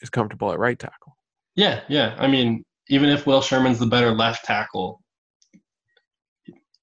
[0.00, 1.11] is comfortable at right tackle.
[1.54, 2.14] Yeah, yeah.
[2.18, 5.02] I mean, even if Will Sherman's the better left tackle,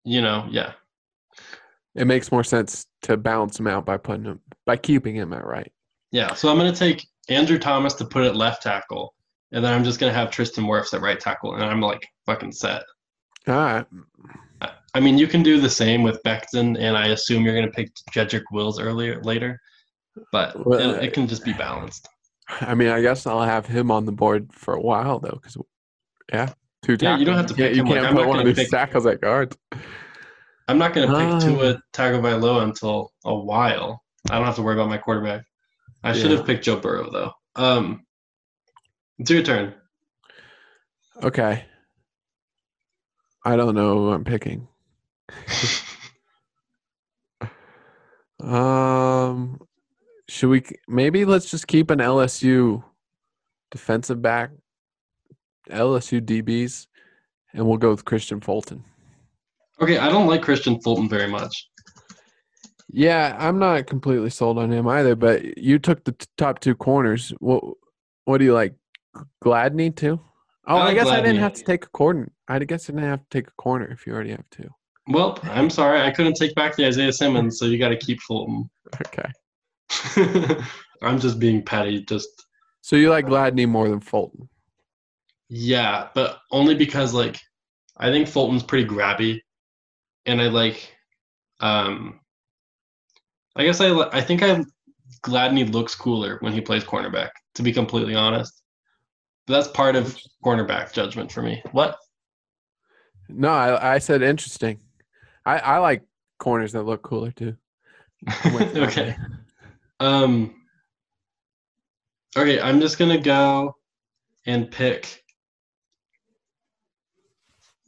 [0.04, 0.74] you know, yeah.
[1.96, 5.46] It makes more sense to balance him out by putting him by keeping him at
[5.46, 5.72] right.
[6.12, 9.14] Yeah, so I'm going to take Andrew Thomas to put it left tackle,
[9.52, 12.08] and then I'm just going to have Tristan Wirfs at right tackle, and I'm like
[12.26, 12.84] fucking set.
[13.48, 13.86] All right,
[14.94, 17.72] I- mean, you can do the same with Becton, and I assume you're going to
[17.72, 19.60] pick Jedrick Wills earlier later,
[20.32, 22.08] but Well, it, it can just be balanced.
[22.62, 25.58] I mean, I guess I'll have him on the board for a while though, because
[26.32, 28.16] yeah, two Yeah, you don't have to You pick can't, him, you like, can't I'm
[28.16, 29.58] put one of these tackles at guards.
[30.68, 31.40] I'm not going to pick Ah.
[31.40, 34.04] Tua Tagovailoa until a while.
[34.30, 35.44] I don't have to worry about my quarterback.
[36.04, 36.38] I should Yeah.
[36.38, 37.32] have picked Joe Burrow though.
[37.56, 38.06] Um,
[39.18, 39.74] it's your turn.
[41.24, 41.66] Okay.
[43.44, 44.68] I don't know who I'm picking.
[48.42, 49.60] Um,
[50.30, 52.84] should we maybe let's just keep an LSU
[53.72, 54.52] defensive back,
[55.70, 56.86] LSU DBs,
[57.54, 58.84] and we'll go with Kristian Fulton.
[59.82, 61.70] Okay, I don't like Kristian Fulton very much.
[62.92, 65.16] Yeah, I'm not completely sold on him either.
[65.16, 67.34] But you took the t- top two corners.
[67.40, 67.64] What
[68.26, 68.76] What do you like?
[69.44, 70.20] Gladney too?
[70.68, 72.32] Oh, I I, guess I didn't have to take a corner.
[72.48, 74.70] I guess I didn't have to take a corner if you already have two.
[75.08, 78.22] Well, I'm sorry, I couldn't take back the Isaiah Simmons, so you got to keep
[78.22, 78.70] Fulton.
[79.08, 79.30] Okay.
[81.02, 82.04] I'm just being petty.
[82.04, 82.30] Just
[82.82, 84.50] So you like Gladney more than Fulton?
[85.50, 87.40] yeah, but only because like
[87.98, 89.42] I think Fulton's pretty grabby,
[90.26, 90.96] and I like.
[91.60, 92.20] Um,
[93.56, 94.64] I guess I I think I
[95.24, 97.30] Gladney looks cooler when he plays cornerback.
[97.56, 98.62] To be completely honest,
[99.48, 101.62] but that's part of cornerback judgment for me.
[101.72, 101.98] What?
[103.28, 104.80] No, I, I said interesting.
[105.46, 106.04] I, I like
[106.40, 107.56] corners that look cooler too.
[108.76, 109.16] Okay.
[110.00, 110.56] Um.
[112.38, 113.76] Okay, I'm just gonna go
[114.46, 115.24] and pick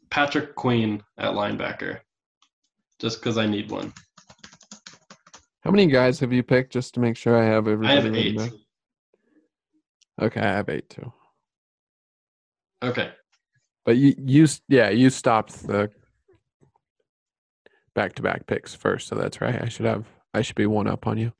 [0.09, 1.99] Patrick Queen at linebacker,
[2.99, 3.93] just because I need one.
[5.63, 7.97] How many guys have you picked just to make sure I have everything?
[7.97, 8.51] I have eight.
[10.19, 11.13] Okay, I have eight too.
[12.83, 13.11] Okay.
[13.85, 15.89] But you, you, yeah, you stopped the
[17.93, 19.61] back-to-back picks first, so that's right.
[19.61, 21.33] I should have, I should be one up on you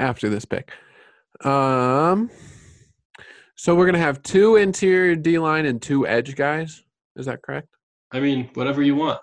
[0.00, 0.72] after this pick.
[1.44, 2.30] Um,
[3.54, 6.82] so we're gonna have two interior D line and two edge guys.
[7.14, 7.68] Is that correct?
[8.10, 9.20] I mean, whatever you want.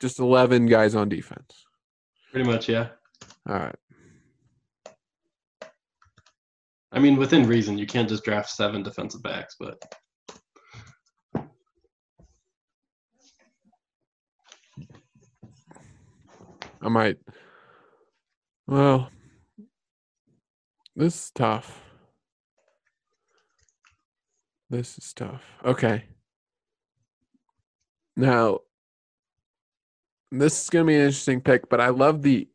[0.00, 1.64] Just eleven guys on defense.
[2.32, 2.88] Pretty much, yeah.
[3.48, 3.74] All right.
[6.90, 7.78] I mean, within reason.
[7.78, 9.80] You can't just draft seven defensive backs, but
[16.82, 17.16] I might.
[18.72, 19.10] Well,
[20.96, 21.82] this is tough.
[24.70, 25.42] This is tough.
[25.62, 26.04] Okay.
[28.16, 28.60] Now,
[30.30, 32.48] this is going to be an interesting pick, but I love the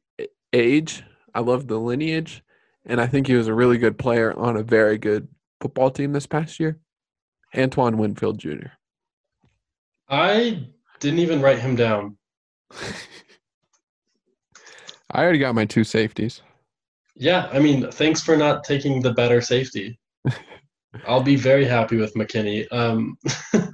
[0.53, 1.03] age.
[1.36, 2.43] I love the lineage.
[2.84, 5.27] And I think he was a really good player on a very good
[5.62, 6.80] football team this past year.
[7.56, 8.69] Antoine Winfield Jr.
[10.10, 10.65] I
[10.99, 12.17] didn't even write him down.
[15.12, 16.41] I already got my two safeties.
[17.15, 20.00] Yeah, I mean, thanks for not taking the better safety.
[21.08, 22.67] I'll be very happy with McKinney.
[22.72, 23.17] Um,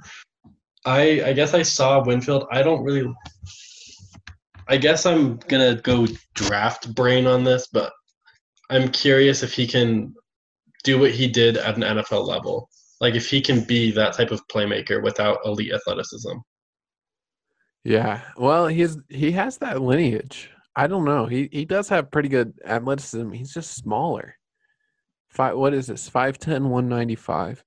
[0.86, 2.46] I I guess I saw Winfield.
[2.50, 3.12] I don't really.
[4.68, 7.92] I guess I'm gonna go draft brain on this, but
[8.70, 10.14] I'm curious if he can
[10.82, 12.68] do what he did at an NFL level.
[13.00, 16.32] Like if he can be that type of playmaker without elite athleticism.
[17.82, 18.22] Yeah.
[18.36, 20.50] Well, he's he has that lineage.
[20.76, 21.26] I don't know.
[21.26, 23.30] He he does have pretty good athleticism.
[23.32, 24.36] He's just smaller.
[25.30, 26.08] Five what is this?
[26.08, 27.64] 5'10, 195.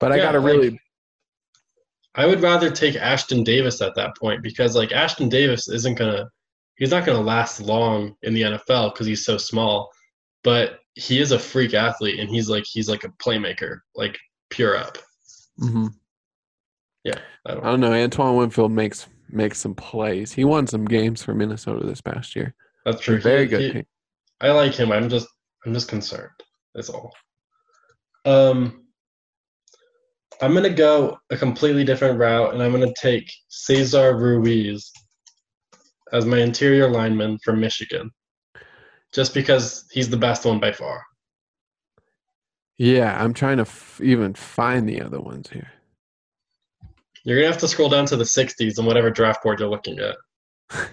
[0.00, 0.80] But I gotta like- really
[2.14, 6.28] I would rather take Ashtyn Davis at that point because like Ashtyn Davis isn't gonna
[6.76, 9.90] he's not gonna last long in the NFL because he's so small,
[10.42, 14.18] but he is a freak athlete and he's like he's like a playmaker, like
[14.50, 14.98] pure up.
[15.60, 15.90] Mhm.
[17.06, 17.12] I
[17.46, 17.92] I don't don't know.
[17.92, 20.32] Antoine Winfield makes makes some plays.
[20.32, 22.54] He won some games for Minnesota this past year.
[22.84, 23.20] that's true.
[23.20, 23.76] Very He- good.
[23.76, 23.86] he-
[24.40, 24.92] I like him.
[24.92, 25.28] I'm just
[25.66, 26.30] I'm just concerned.
[26.74, 27.12] That's all.
[28.24, 28.84] Um
[30.40, 34.90] I'm gonna go a completely different route and I'm gonna take Cesar Ruiz
[36.12, 38.10] as my interior lineman from Michigan.
[39.12, 41.02] Just because he's the best one by far.
[42.76, 45.72] Yeah, I'm trying to f- even find the other ones here.
[47.28, 49.98] You're gonna have to scroll down to the 60s and whatever draft board you're looking
[49.98, 50.16] at.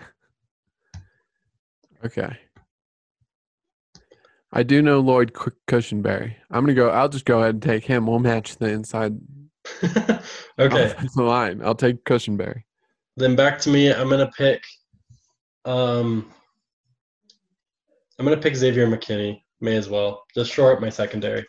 [2.03, 2.37] Okay.
[4.53, 6.35] I do know Lloyd Cu- Cushenberry.
[6.51, 6.89] I'm gonna go.
[6.89, 8.05] I'll just go ahead and take him.
[8.05, 9.17] We'll match the inside
[9.83, 10.19] okay,
[10.59, 11.63] offensive line.
[11.63, 12.61] I'll take Cushenberry.
[13.17, 13.91] then back to me.
[13.91, 14.61] I'm gonna pick.
[15.65, 16.31] Um,
[18.19, 19.41] I'm gonna pick Xavier McKinney.
[19.61, 21.43] May as well just shore up my secondary.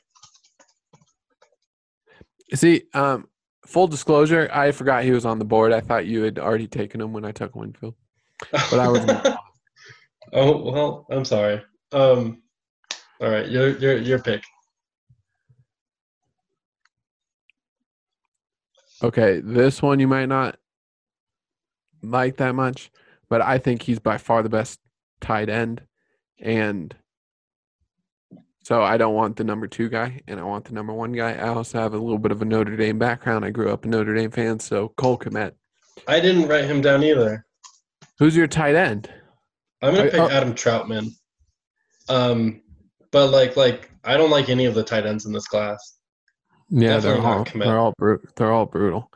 [2.54, 3.28] See, um,
[3.66, 5.72] full disclosure, I forgot he was on the board.
[5.72, 7.94] I thought you had already taken him when I took Winfield.
[8.50, 9.26] But I wasn't.
[10.32, 11.62] oh well, I'm sorry.
[11.92, 12.42] Um,
[13.20, 14.42] all right, your your your pick.
[19.02, 20.56] Okay, this one you might not
[22.02, 22.90] like that much,
[23.28, 24.80] but I think he's by far the best
[25.20, 25.82] tight end.
[26.38, 26.94] And
[28.66, 31.34] so I don't want the number two guy, and I want the number one guy.
[31.34, 33.44] I also have a little bit of a Notre Dame background.
[33.44, 35.52] I grew up a Notre Dame fan, so Cole Kmet.
[36.08, 37.46] I didn't write him down either.
[38.18, 39.08] Who's your tight end?
[39.82, 40.28] I'm gonna pick oh.
[40.28, 41.10] Adam Trautman.
[42.08, 42.60] Um,
[43.12, 46.00] but like like I don't like any of the tight ends in this class.
[46.68, 47.64] Yeah, Definitely they're all Kmet.
[47.64, 49.12] they're all bru- they're all brutal.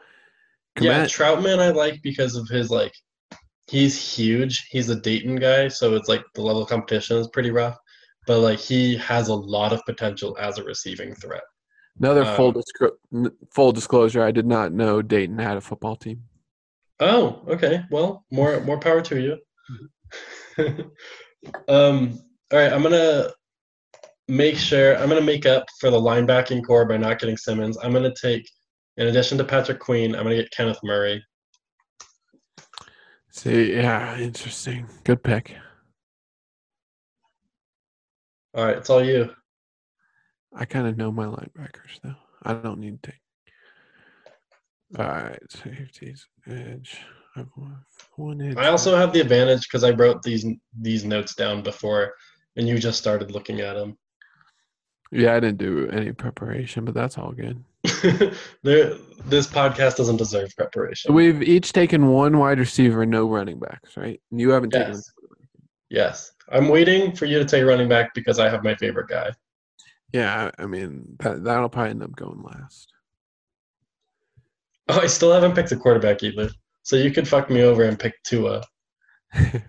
[0.80, 2.94] Yeah, Trautman I like because of his like
[3.66, 4.68] he's huge.
[4.70, 7.76] He's a Dayton guy, so it's like the level of competition is pretty rough.
[8.30, 11.42] But like he has a lot of potential as a receiving threat.
[11.98, 14.22] another full um, discro- n- full disclosure.
[14.22, 16.22] I did not know Dayton had a football team.
[17.00, 17.82] Oh, okay.
[17.90, 19.36] Well, more more power to you.
[21.66, 22.20] um,
[22.52, 23.30] all right, I'm gonna
[24.28, 27.78] make sure I'm gonna make up for the linebacking core by not getting Simmons.
[27.82, 28.48] I'm gonna take,
[28.96, 31.20] in addition to Patrick Queen, I'm gonna get Kenneth Murray.
[33.30, 34.86] See, yeah, interesting.
[35.02, 35.56] Good pick.
[38.54, 39.30] All right, it's all you.
[40.54, 42.16] I kind of know my linebackers though.
[42.42, 43.20] I don't need to take.
[44.98, 46.98] All right, safeties, edge.
[47.36, 47.46] I've
[48.16, 48.56] One edge.
[48.56, 50.44] I also have the advantage because I wrote these
[50.80, 52.14] these notes down before,
[52.56, 53.96] and you just started looking at them.
[55.12, 57.62] Yeah, I didn't do any preparation, but that's all good.
[58.62, 58.94] there,
[59.26, 61.14] this podcast doesn't deserve preparation.
[61.14, 64.20] we've each taken one wide receiver, and no running backs, right?
[64.32, 65.00] And you haven't taken.
[65.88, 66.32] Yes.
[66.50, 69.30] I'm waiting for you to take running back because I have my favorite guy.
[70.12, 72.92] Yeah, I I mean that that'll probably end up going last.
[74.88, 76.50] Oh, I still haven't picked a quarterback either.
[76.82, 78.64] So you could fuck me over and pick Tua,
[79.32, 79.62] and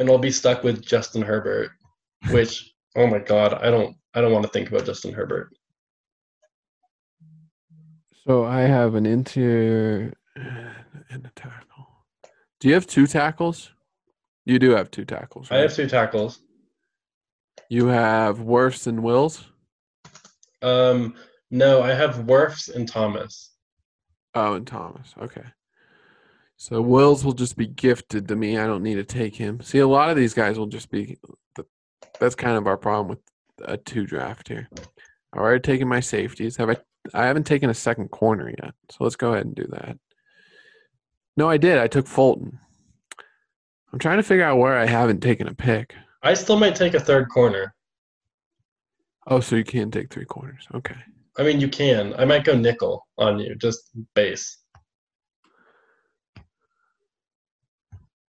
[0.00, 1.70] I'll be stuck with Justin Herbert.
[2.30, 5.56] Which, oh my god, I don't, I don't want to think about Justin Herbert.
[8.24, 11.88] So I have an interior and a tackle.
[12.60, 13.72] Do you have two tackles?
[14.44, 15.50] You do have two tackles.
[15.50, 16.40] I have two tackles.
[17.68, 19.44] You have Wirfs and Wills.
[20.62, 21.14] Um,
[21.50, 23.52] no, I have Wirfs and Thomas.
[24.34, 25.14] Oh, and Thomas.
[25.20, 25.44] Okay.
[26.56, 28.58] So Wills will just be gifted to me.
[28.58, 29.60] I don't need to take him.
[29.60, 31.18] See, a lot of these guys will just be.
[32.20, 33.18] That's kind of our problem with
[33.64, 34.68] a two draft here.
[35.32, 36.56] I've already taken my safeties.
[36.56, 36.76] Have I?
[37.14, 38.74] I haven't taken a second corner yet.
[38.90, 39.98] So let's go ahead and do that.
[41.36, 41.78] No, I did.
[41.78, 42.60] I took Fulton.
[43.92, 45.94] I'm trying to figure out where I haven't taken a pick.
[46.22, 47.74] I still might take a third corner.
[49.26, 50.66] Oh, so you can't take three corners.
[50.74, 50.96] Okay.
[51.38, 52.14] I mean, you can.
[52.14, 54.58] I might go nickel on you, just base.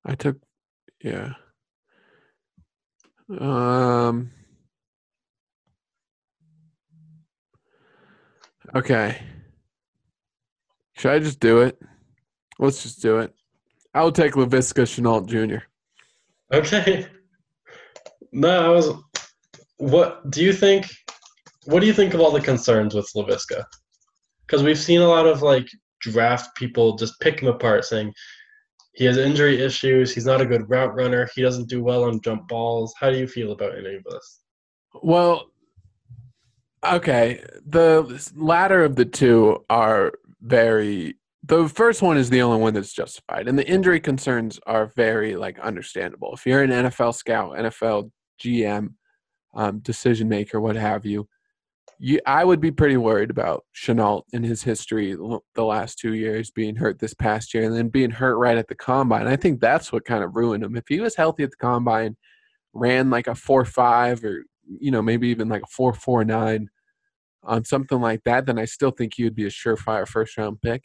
[0.05, 0.38] I took,
[1.03, 1.34] yeah.
[3.39, 4.32] Um,
[8.76, 9.20] Okay.
[10.97, 11.80] Should I just do it?
[12.60, 13.34] Let's just do it.
[14.00, 15.66] I'll take Laviska Shenault Jr.
[16.54, 17.06] Okay.
[18.32, 18.93] No, I was.
[19.76, 20.86] What do you think?
[21.66, 23.66] What do you think of all the concerns with Laviska?
[24.45, 25.68] Because we've seen a lot of like
[26.00, 28.14] draft people just pick him apart, saying
[28.93, 32.22] he has injury issues, he's not a good route runner, he doesn't do well on
[32.22, 32.93] jump balls.
[32.97, 34.39] How do you feel about any of this?
[35.04, 35.52] Well,
[36.86, 37.43] okay.
[37.66, 41.18] The latter of the two are very.
[41.43, 45.35] The first one is the only one that's justified, and the injury concerns are very
[45.35, 46.33] like understandable.
[46.33, 48.11] If you're an NFL scout, NFL
[48.43, 48.89] GM,
[49.55, 51.27] um, decision maker, what have you,
[51.97, 56.51] you, I would be pretty worried about Shenault and his history the last two years,
[56.51, 59.27] being hurt this past year, and then being hurt right at the combine.
[59.27, 60.75] I think that's what kind of ruined him.
[60.75, 62.17] If he was healthy at the combine,
[62.73, 66.69] ran like a four five or you know maybe even like a four four nine,
[67.43, 70.61] on something like that, then I still think he would be a surefire first round
[70.61, 70.83] pick.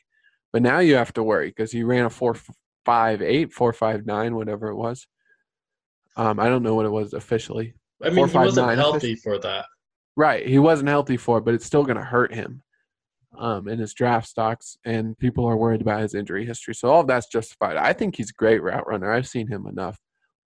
[0.55, 2.36] But now you have to worry because he ran a four
[2.84, 5.05] five eight, four five nine, whatever it was.
[6.16, 7.74] Um, I don't know what it was officially.
[8.00, 9.66] I mean, he wasn't healthy for that.
[10.14, 12.62] Right, he wasn't healthy for it, but it's still going to hurt him
[13.36, 16.76] um, in his draft stocks, and people are worried about his injury history.
[16.76, 17.76] So all of that's justified.
[17.76, 19.11] I think he's a great route runner.
[19.11, 19.98] I've seen him enough,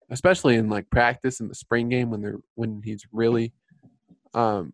[0.09, 3.53] especially in like practice in the spring game when they're when he's really
[4.33, 4.73] um,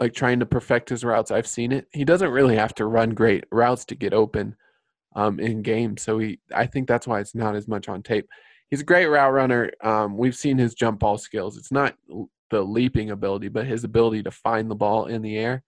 [0.00, 1.30] like trying to perfect his routes.
[1.30, 1.86] I've seen it.
[1.92, 4.56] He doesn't really have to run great routes to get open
[5.14, 6.02] um, in games.
[6.02, 8.26] So he, I think that's why it's not as much on tape.
[8.70, 9.70] He's a great route runner.
[9.82, 11.58] Um, we've seen his jump ball skills.
[11.58, 11.94] It's not
[12.50, 15.62] the leaping ability, but his ability to find the ball in the air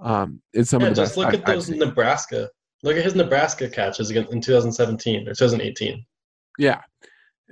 [0.00, 1.18] um, is some yeah, of the just best.
[1.18, 2.48] look at those Nebraska.
[2.82, 6.04] Look at his Nebraska catches again in 2017 or 2018.
[6.58, 6.80] Yeah,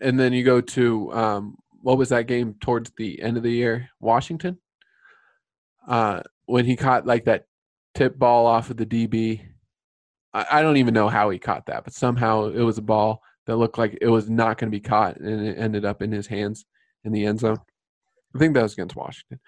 [0.00, 3.50] and then you go to um, what was that game towards the end of the
[3.50, 3.90] year?
[4.00, 4.58] Washington
[5.86, 7.44] uh, when he caught like that
[7.94, 9.40] tip ball off of the DB.
[10.32, 13.22] I, I don't even know how he caught that, but somehow it was a ball
[13.46, 16.12] that looked like it was not going to be caught, and it ended up in
[16.12, 16.64] his hands
[17.04, 17.58] in the end zone.
[18.34, 19.40] I think that was against Washington.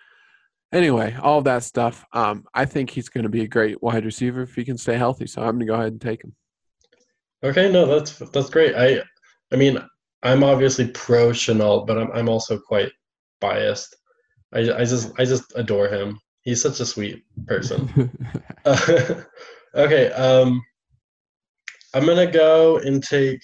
[0.73, 2.05] Anyway, all that stuff.
[2.13, 4.97] Um, I think he's going to be a great wide receiver if he can stay
[4.97, 5.27] healthy.
[5.27, 6.35] So I'm going to go ahead and take him.
[7.43, 8.75] Okay, no, that's that's great.
[8.75, 9.03] I,
[9.53, 9.79] I mean,
[10.23, 12.91] I'm obviously pro Shenault, but I'm I'm also quite
[13.41, 13.97] biased.
[14.53, 16.19] I, I just I just adore him.
[16.49, 18.11] He's such a sweet person.
[18.65, 19.23] uh,
[19.75, 20.63] okay, um,
[21.93, 23.39] I'm gonna go and take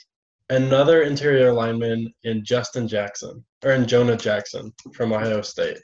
[0.48, 5.76] another interior lineman in Justin Jackson or in Jonah Jackson from Ohio State.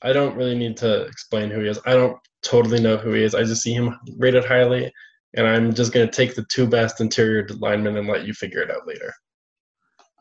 [0.00, 1.80] I don't really need to explain who he is.
[1.84, 3.34] I don't totally know who he is.
[3.34, 4.90] I just see him rated highly,
[5.36, 8.70] and I'm just gonna take the two best interior linemen and let you figure it
[8.70, 9.12] out later.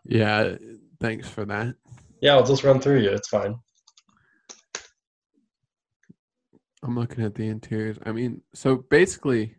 [0.03, 0.57] Yeah,
[0.99, 1.75] thanks for that.
[2.21, 3.11] Yeah, I'll just run through you.
[3.11, 3.55] It's fine.
[6.83, 7.97] I'm looking at the interiors.
[8.05, 9.55] I mean, so basically,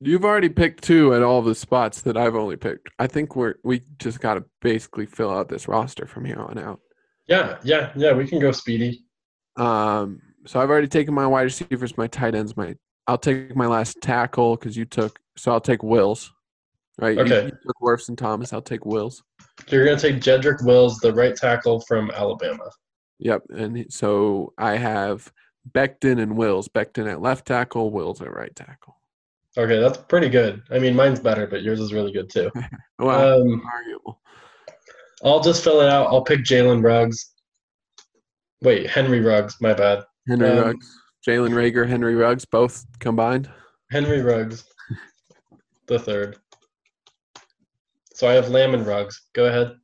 [0.00, 2.88] you've already picked two at all the spots that I've only picked.
[2.98, 6.58] I think we're we just got to basically fill out this roster from here on
[6.58, 6.80] out.
[7.26, 8.12] Yeah, yeah, yeah.
[8.12, 9.04] We can go speedy.
[9.56, 12.74] Um, so I've already taken my wide receivers, my tight ends, my.
[13.06, 15.18] I'll take my last tackle because you took.
[15.36, 16.32] So I'll take Wills.
[17.00, 17.16] Right.
[17.16, 17.44] You- Okay.
[17.46, 18.52] You, took Wirfs and Thomas.
[18.52, 19.22] I'll take Wills.
[19.68, 22.70] You're gonna take Jedrick Wills, the right tackle from Alabama.
[23.18, 23.42] Yep.
[23.50, 25.32] And so I have
[25.72, 26.68] Becton and Wills.
[26.68, 27.90] Becton at left tackle.
[27.90, 28.96] Wills at right tackle.
[29.56, 30.62] Okay, that's pretty good.
[30.70, 32.50] I mean, mine's better, but yours is really good too.
[33.00, 34.20] Well, Um, arguable.
[35.24, 36.08] I'll just fill it out.
[36.08, 37.32] I'll pick Jalen Ruggs.
[38.62, 39.56] Wait, Henry Ruggs.
[39.60, 40.04] My bad.
[40.26, 40.92] Henry um, Ruggs,
[41.26, 43.48] Jalen Reagor, Henry Ruggs, both combined.
[43.90, 44.64] Henry Ruggs,
[45.86, 46.36] the third.
[48.14, 49.28] So I have Lamb and Ruggs.
[49.32, 49.76] Go ahead.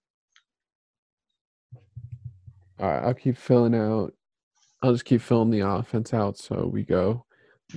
[2.80, 4.12] All right, I'll keep filling out.
[4.84, 6.36] I'll just keep filling the offense out.
[6.36, 7.24] So we go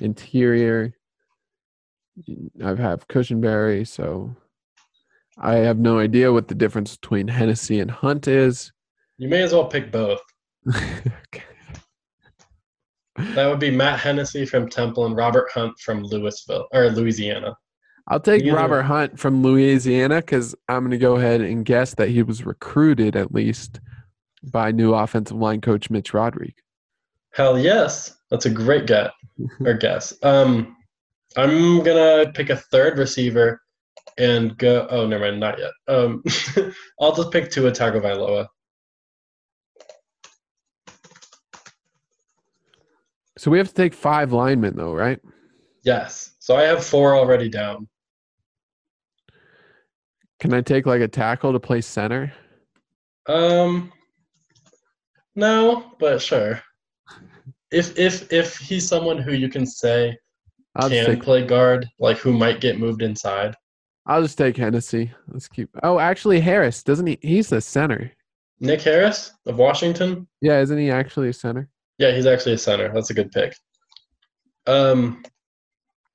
[0.01, 0.93] interior.
[2.61, 4.35] I have Cushenberry, so
[5.37, 8.73] I have no idea what the difference between Hennessy and Hunt is.
[9.17, 10.19] You may as well pick both.
[10.67, 11.43] Okay.
[13.33, 17.57] That would be Matt Hennessy from Temple and Robert Hunt from Louisville or Louisiana.
[18.07, 21.95] I'll take Either- Robert Hunt from Louisiana because I'm going to go ahead and guess
[21.95, 23.79] that he was recruited at least
[24.43, 26.61] by new offensive line coach Mitch Rodriguez.
[27.37, 29.11] Hell yes, that's a great get
[29.63, 30.11] or guess.
[30.23, 30.75] Um,
[31.35, 33.61] I'm gonna pick a third receiver
[34.17, 34.87] and go.
[34.89, 35.69] Oh, never mind, not yet.
[35.87, 36.23] Um,
[36.99, 38.47] I'll just pick Tua Tagovailoa.
[43.37, 45.19] So we have to take five linemen, though, right?
[45.83, 46.31] Yes.
[46.39, 47.87] So I have four already down.
[50.39, 52.33] Can I take like a tackle to play center?
[53.27, 53.93] Um,
[55.35, 56.63] no, but sure.
[57.71, 60.17] If if if he's someone who you can say
[60.75, 61.23] I'll can take.
[61.23, 63.55] play guard, like who might get moved inside.
[64.05, 65.11] I'll just take Hennessy.
[65.27, 65.69] Let's keep.
[65.83, 67.17] Oh, actually, Harris doesn't he?
[67.21, 68.11] He's the center.
[68.59, 70.27] Nick Harris of Washington.
[70.41, 71.69] Yeah, isn't he actually a center?
[71.97, 72.91] Yeah, he's actually a center.
[72.93, 73.55] That's a good pick.
[74.65, 75.23] Um,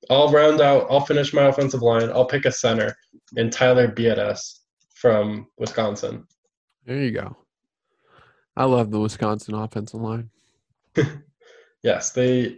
[0.09, 0.87] I'll round out.
[0.89, 2.09] I'll finish my offensive line.
[2.09, 2.95] I'll pick a center
[3.35, 4.59] in Tyler Biadasz
[4.95, 6.25] from Wisconsin.
[6.85, 7.37] There you go.
[8.55, 10.29] I love the Wisconsin offensive line.
[11.83, 12.57] Yes, they.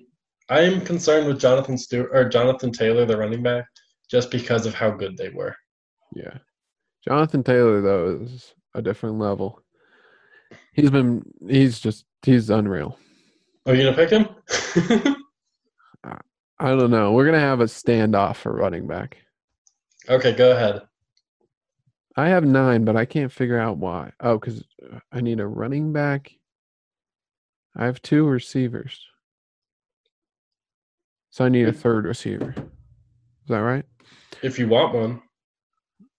[0.49, 3.65] I am concerned with Jonathan Stewart or Jonathan Taylor, the running back,
[4.09, 5.55] just because of how good they were.
[6.15, 6.37] Yeah.
[7.07, 9.61] Jonathan Taylor though is a different level.
[10.73, 12.97] He's been he's just he's unreal.
[13.65, 15.15] Oh, Are you gonna pick him?
[16.57, 17.11] I don't know.
[17.11, 19.17] We're gonna have a standoff for running back.
[20.07, 20.83] okay, go ahead.
[22.15, 24.11] I have nine, but I can't figure out why.
[24.21, 24.63] Oh, because
[25.11, 26.31] I need a running back.
[27.75, 29.05] I have two receivers.
[31.35, 32.53] So I need a third receiver.
[32.57, 33.83] Is that right?
[34.41, 35.21] If you want one,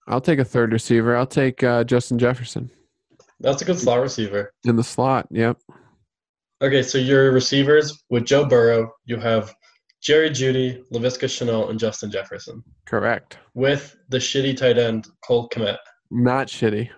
[0.06, 1.16] I'll take a third receiver.
[1.16, 2.70] I'll take uh, Justin Jefferson
[3.40, 4.52] that's a good slot receiver.
[4.64, 5.26] in the slot.
[5.30, 5.58] Yep.
[6.62, 9.54] Okay, so your receivers with Joe Burrow, you have
[10.02, 12.62] Jerry Jeudy, Laviska Shenault, and Justin Jefferson.
[12.86, 13.38] Correct.
[13.54, 15.78] With the shitty tight end, Cole Kmet.
[16.10, 16.88] Not shitty.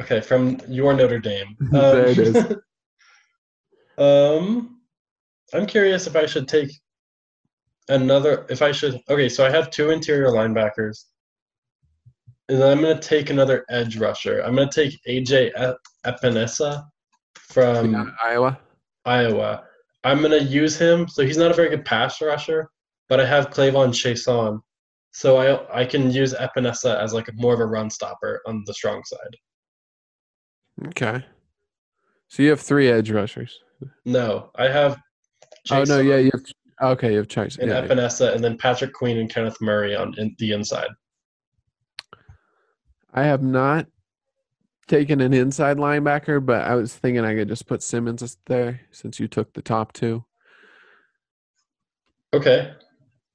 [0.00, 1.56] Okay, from your Notre Dame.
[1.60, 2.36] Um, There it is.
[3.98, 4.80] um,
[5.52, 6.70] I'm curious if I should take
[7.88, 8.46] another.
[8.48, 9.00] If I should.
[9.08, 11.04] Okay, so I have two interior linebackers,
[12.48, 14.40] and then I'm gonna take another edge rusher.
[14.40, 15.76] I'm gonna take AJ Ep-
[16.06, 16.84] Epenesa
[17.36, 18.58] from Iowa.
[19.04, 19.64] Iowa.
[20.04, 21.08] I'm gonna use him.
[21.08, 22.68] So he's not a very good pass rusher,
[23.08, 24.60] but I have K'Lavon Chaisson,
[25.12, 28.74] so I I can use Epenesa as like more of a run stopper on the
[28.74, 29.36] strong side.
[30.88, 31.24] Okay.
[32.28, 33.60] So you have three edge rushers.
[34.04, 34.98] No, I have.
[35.70, 36.42] Oh no, yeah, you have
[36.82, 37.56] okay, you have Chase.
[37.58, 40.88] and Yeah, Epenesa, and then Patrick Queen and Kenneth Murray on in, the inside.
[43.14, 43.86] I have not
[44.88, 49.20] taken an inside linebacker, but I was thinking I could just put Simmons there since
[49.20, 50.24] you took the top two.
[52.34, 52.72] Okay,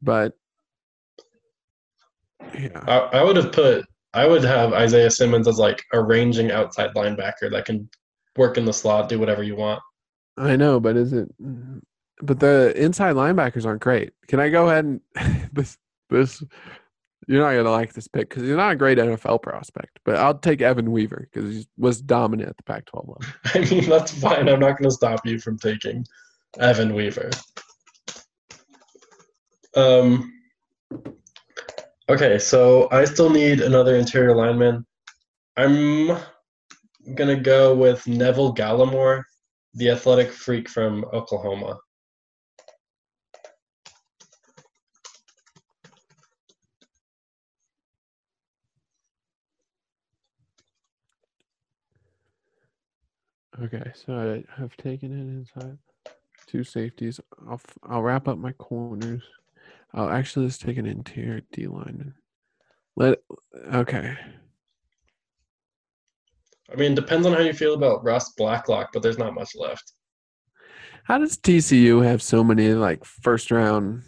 [0.02, 0.34] But
[2.58, 3.86] yeah, I, I would have put.
[4.14, 7.88] I would have Isaiah Simmons as like a ranging outside linebacker that can
[8.36, 9.82] work in the slot, do whatever you want.
[10.38, 11.28] I know, but is it?
[12.22, 14.13] But the inside linebackers aren't great.
[14.28, 15.01] Can I go ahead and
[15.53, 15.78] this
[16.09, 16.43] this?
[17.28, 19.99] You're not gonna like this pick because he's not a great NFL prospect.
[20.05, 23.22] But I'll take Evan Weaver because he was dominant at the Pac-12 level.
[23.45, 24.47] I mean, that's fine.
[24.47, 26.05] I'm not to stop you from taking
[26.59, 27.30] Evan Weaver.
[29.76, 30.34] Um.
[32.09, 34.86] Okay, so I still need another interior lineman.
[35.57, 36.18] I'm
[37.15, 39.24] gonna go with Neville Gallimore,
[39.74, 41.78] the athletic freak from Oklahoma.
[53.64, 55.78] Okay, so I have taken it inside.
[56.45, 57.20] Two safeties.
[57.47, 59.24] I'll f- I'll wrap up my corners.
[59.93, 62.14] I'll actually let's take an interior D line.
[62.95, 63.20] Let
[63.74, 64.16] okay.
[66.72, 69.93] I mean, depends on how you feel about Russ Blacklock, but there's not much left.
[71.05, 74.03] How does TCU have so many like first round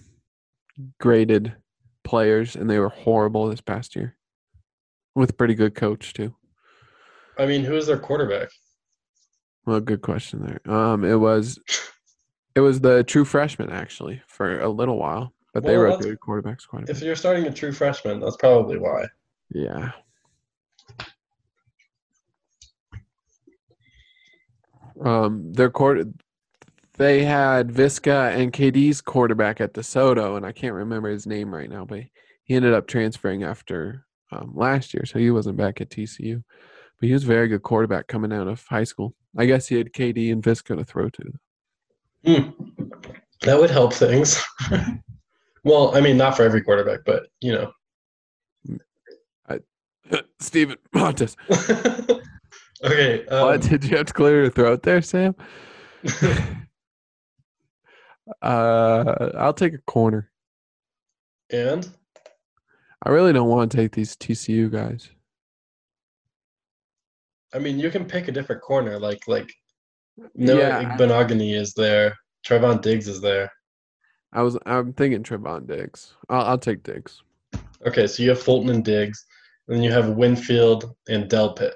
[1.00, 1.56] graded
[2.04, 4.18] players and they were horrible this past year?
[5.16, 6.36] With pretty good coach too.
[7.38, 8.50] I mean, who is their quarterback?
[9.70, 10.74] Well, good question there.
[10.76, 11.60] Um it was
[12.56, 15.32] it was the true freshman actually for a little while.
[15.54, 16.96] But they Well, rotated quarterbacks quite a bit.
[16.96, 19.06] If you're starting a true freshman, that's probably why.
[19.54, 19.92] Yeah.
[25.06, 26.08] Um, their court,
[26.98, 31.70] they had Viska and KD's quarterback at DeSoto, and I can't remember his name right
[31.70, 32.02] now, but
[32.44, 36.44] he ended up transferring after um, last year, so he wasn't back at TCU.
[37.00, 39.16] But he was a very good quarterback coming out of high school.
[39.38, 41.34] I guess he had KD and Viska to throw to.
[42.26, 42.50] Hmm.
[43.42, 44.44] That would help things.
[45.64, 47.72] well, I mean, not for every quarterback, but you know.
[50.40, 51.36] Steven Montez.
[52.84, 53.26] okay.
[53.28, 55.36] Um, what did you have to clear your throat there, Sam?
[58.42, 60.32] uh, I'll take a corner.
[61.52, 61.90] and
[63.04, 65.10] I really don't want to take these TCU guys.
[67.54, 69.52] I mean, you can pick a different corner, like like
[70.36, 70.98] Noah Yeah.
[70.98, 73.52] Igbinoghene is there, Trevon Diggs is there.
[74.32, 76.16] I was I'm thinking Trevon Diggs.
[76.30, 77.22] I'll, I'll take Diggs.
[77.86, 79.26] Okay, so you have Fulton and Diggs,
[79.68, 81.74] and then you have Winfield and Delpit.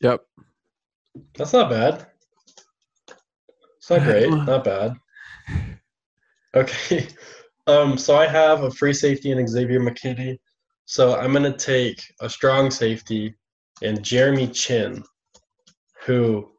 [0.00, 0.20] Yep.
[1.36, 2.06] That's not bad.
[3.78, 4.96] It's not great, not bad.
[6.54, 7.08] Okay.
[7.68, 10.36] Um, so I have a free safety in Xavier McKinney.
[10.84, 13.36] So I'm gonna take a strong safety
[13.82, 15.02] and Jeremy Chinn,
[16.04, 16.50] who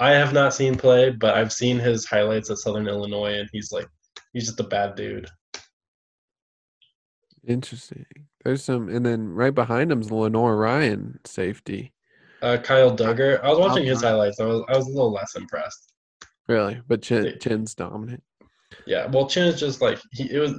[0.00, 3.72] I have not seen play, but I've seen his highlights at Southern Illinois, and he's
[3.72, 3.86] like
[4.32, 5.28] he's just a bad dude.
[7.46, 8.04] Interesting.
[8.44, 11.92] There's some, and then right behind him's Lenoir-Rhyne safety.
[12.42, 13.42] Uh, Kyle Dugger.
[13.42, 14.12] I was watching his Uh-huh.
[14.12, 14.40] highlights.
[14.40, 15.92] I was I was a little less impressed.
[16.46, 18.22] Really, but Chinn, Chinn's dominant.
[18.86, 20.30] Yeah, well, Chinn is just like he.
[20.30, 20.52] It was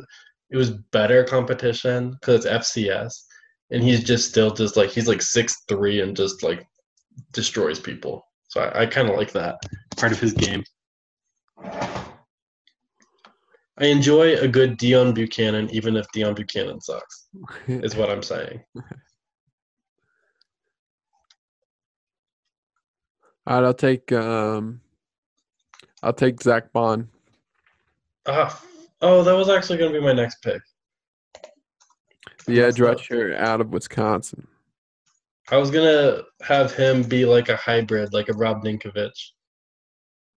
[0.51, 3.11] it was better competition because it's FCS,
[3.71, 6.65] and he's just still just like he's like six three and just like
[7.31, 8.25] destroys people.
[8.47, 9.57] So I, I kind of like that
[9.97, 10.63] part of his game.
[13.81, 17.29] I enjoy a good Deone Bucannon, even if Deone Bucannon sucks.
[17.67, 18.61] Is what I'm saying.
[23.47, 24.81] All right, I'll take um,
[26.03, 27.07] I'll take Zack Baun.
[28.25, 28.61] Ah,
[29.01, 30.61] oh, that was actually going to be my next pick.
[32.45, 34.47] The edge rusher out of Wisconsin.
[35.51, 39.31] I was gonna have him be like a hybrid, like a Rob Ninkovich.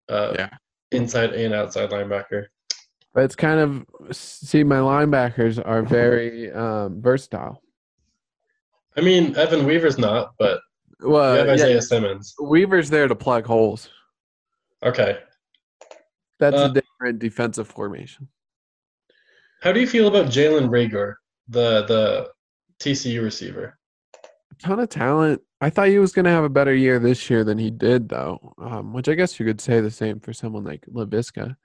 [0.09, 0.49] Uh, Yeah.
[0.91, 2.47] inside and outside linebacker.
[3.15, 7.63] But it's kind of see my linebackers are very um, versatile.
[8.97, 10.61] I mean, Evan Weaver's not, but
[11.01, 12.35] you Well, have Uh, yeah, Isaiah Simmons.
[12.39, 13.89] Weaver's there to plug holes.
[14.83, 15.19] Okay.
[16.39, 18.29] That's Uh, a different defensive formation.
[19.61, 21.15] How do you feel about Jalen Reagor,
[21.49, 22.31] the the
[22.81, 23.79] TCU receiver?
[24.63, 25.43] ton of talent.
[25.61, 28.09] I thought he was going to have a better year this year than he did,
[28.09, 28.55] though.
[28.59, 31.57] Um, which I guess you could say the same for someone like Laviska.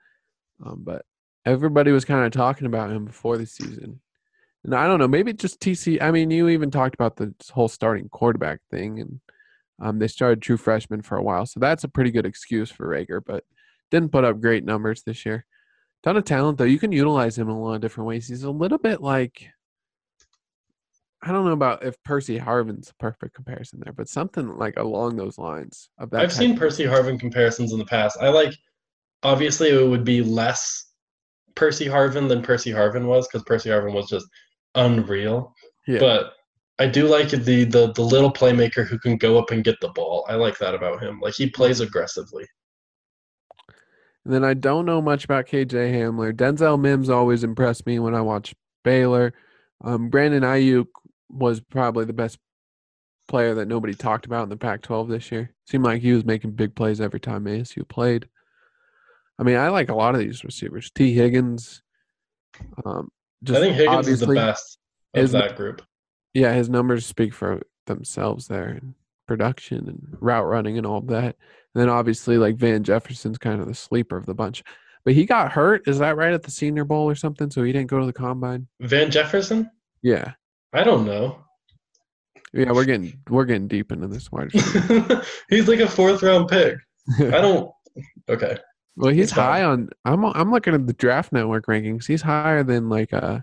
[0.64, 1.04] Um, but
[1.44, 4.00] everybody was kind of talking about him before the season,
[4.64, 5.08] and I don't know.
[5.08, 6.02] Maybe just TC.
[6.02, 9.20] I mean, you even talked about the whole starting quarterback thing, and
[9.80, 12.88] um, they started true freshmen for a while, so that's a pretty good excuse for
[12.88, 13.20] Reagor.
[13.24, 13.44] But
[13.90, 15.46] didn't put up great numbers this year.
[16.02, 16.64] Ton of talent though.
[16.64, 18.28] You can utilize him in a lot of different ways.
[18.28, 19.48] He's a little bit like
[21.22, 25.16] I don't know about if Percy Harvin's a perfect comparison there, but something like along
[25.16, 26.20] those lines of that.
[26.20, 28.18] I've seen of- Percy Harvin comparisons in the past.
[28.20, 28.54] I like,
[29.22, 30.92] obviously, it would be less
[31.56, 34.26] Percy Harvin than Percy Harvin was because Percy Harvin was just
[34.76, 35.54] unreal.
[35.88, 35.98] Yeah.
[35.98, 36.34] But
[36.78, 39.88] I do like the, the the little playmaker who can go up and get the
[39.88, 40.24] ball.
[40.28, 41.18] I like that about him.
[41.20, 42.46] Like he plays aggressively.
[44.24, 46.32] And then I don't know much about KJ Hamler.
[46.32, 48.54] Denzel Mims always impressed me when I watch
[48.84, 49.32] Baylor.
[49.82, 50.86] Um, Brandon Aiyuk
[51.30, 52.38] was probably the best
[53.28, 55.52] player that nobody talked about in the Pac-12 this year.
[55.66, 58.28] Seemed like he was making big plays every time ASU played.
[59.38, 60.90] I mean, I like a lot of these receivers.
[60.94, 61.82] Tee Higgins.
[62.84, 63.10] Um,
[63.44, 64.78] just I think Higgins is the best
[65.14, 65.82] of his- that group.
[66.34, 68.94] yeah, his numbers speak for themselves there in
[69.26, 71.36] production and route running and all that.
[71.74, 74.64] And then obviously like Van Jefferson's kind of the sleeper of the bunch.
[75.04, 77.50] But he got hurt, is that right at the senior bowl or something?
[77.50, 78.66] So he didn't go to the combine?
[78.80, 79.70] Van Jefferson?
[80.02, 80.32] Yeah.
[80.72, 81.44] I don't know.
[82.52, 85.22] Yeah, we're getting we're getting deep into this wide receiver.
[85.48, 86.76] He's like a fourth round pick.
[87.18, 87.70] I don't.
[88.28, 88.56] Okay.
[88.96, 92.06] well, he's high on I'm I'm looking at the draft network rankings.
[92.06, 93.40] He's higher than like uh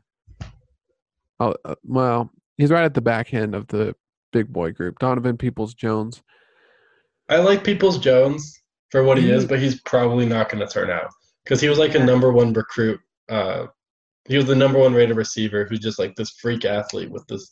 [1.40, 3.96] oh uh, well, he's right at the back end of the
[4.32, 5.00] big boy group.
[5.00, 6.22] Donovan Peoples Jones.
[7.28, 8.62] I like Peoples Jones
[8.92, 11.10] for what he is, but he's probably not going to turn out
[11.44, 13.00] because he was like a number one recruit.
[13.30, 13.68] Uh,
[14.28, 17.52] he was the number one rated receiver who's just like this freak athlete with this,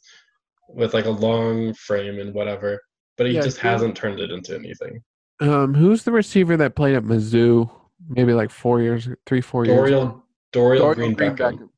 [0.70, 2.80] with like a long frame and whatever.
[3.18, 5.04] But he Yeah, just hasn't turned it into anything.
[5.40, 7.70] Um, who's the receiver that played at Mizzou?
[8.10, 9.90] Maybe like four years, three, four years.
[9.90, 10.24] ago?
[10.52, 11.38] Dorial, Dorial, Dorial Green, Green Beckham.
[11.58, 11.70] Beckham.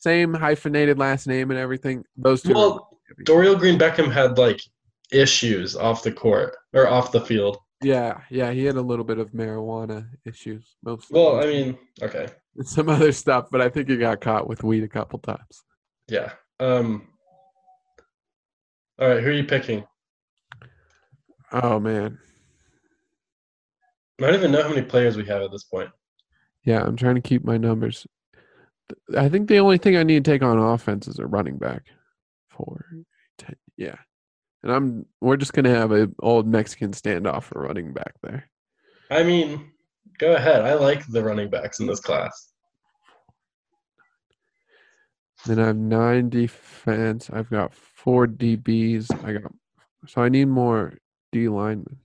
[0.00, 2.04] Same hyphenated last name and everything.
[2.16, 2.54] Those two.
[2.54, 4.60] Well, Dorial Green Beckham had like
[5.12, 7.58] issues off the court or off the field.
[7.82, 11.18] yeah, yeah, he had a little bit of marijuana issues, mostly.
[11.18, 12.28] Well, I mean, okay,
[12.58, 15.64] and some other stuff, but I think he got caught with weed a couple times.
[16.08, 16.32] yeah.
[16.60, 17.08] Um.
[19.00, 19.84] All right, who are you picking?
[21.52, 22.18] Oh man,
[24.20, 25.90] I don't even know how many players we have at this point.
[26.64, 28.06] yeah, I'm trying to keep my numbers.
[29.16, 31.82] I think the only thing I need to take on offense is a running back.
[32.50, 32.84] Four,
[33.38, 33.96] ten, yeah,
[34.64, 38.50] and I'm we're just gonna have a old Mexican standoff for running back there.
[39.10, 39.70] I mean,
[40.18, 40.62] go ahead.
[40.62, 42.47] I like the running backs in this class.
[45.46, 47.30] Then I have nine defense.
[47.32, 49.24] I've got four DBs.
[49.24, 49.52] I got
[50.06, 50.94] so I need more
[51.32, 51.98] D linemen.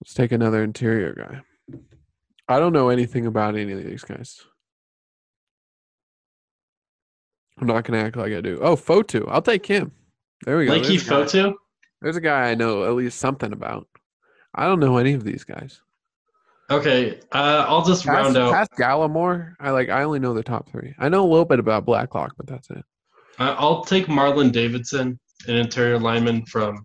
[0.00, 1.78] Let's take another interior guy.
[2.48, 4.40] I don't know anything about any of these guys.
[7.58, 8.58] I'm not gonna act like I do.
[8.60, 9.24] Oh, Fotu.
[9.28, 9.92] I'll take him.
[10.44, 10.72] There we go.
[10.72, 11.54] Leki Fotu.
[12.02, 13.88] there's a guy I know at least something about.
[14.54, 15.80] I don't know any of these guys.
[16.68, 18.52] Okay, uh, I'll just Past, round out.
[18.52, 19.88] past Gallimore, I like.
[19.88, 20.94] I only know the top three.
[20.98, 22.84] I know a little bit about Blacklock, but that's it.
[23.38, 26.84] I- I'll take Marlon Davidson, an interior lineman from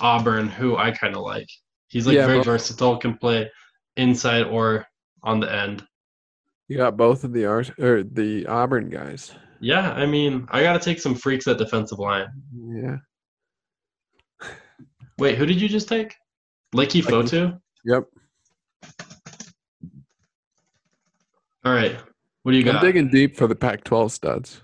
[0.00, 1.46] Auburn, who I kind of like.
[1.88, 3.48] He's like Yeah, very but- versatile, can play
[3.96, 4.86] inside or
[5.22, 5.86] on the end.
[6.66, 9.32] You got both of the Ars or the Auburn guys.
[9.60, 12.26] Yeah, I mean, I got to take some freaks at defensive line.
[12.56, 12.96] Yeah.
[15.18, 16.14] Wait, who did you just take?
[16.74, 17.02] Leki.
[17.02, 17.60] Fotu?
[17.84, 18.04] Yep.
[21.64, 21.96] All right.
[22.42, 22.76] What do you got?
[22.76, 24.62] I'm digging deep for the Pac-12 studs.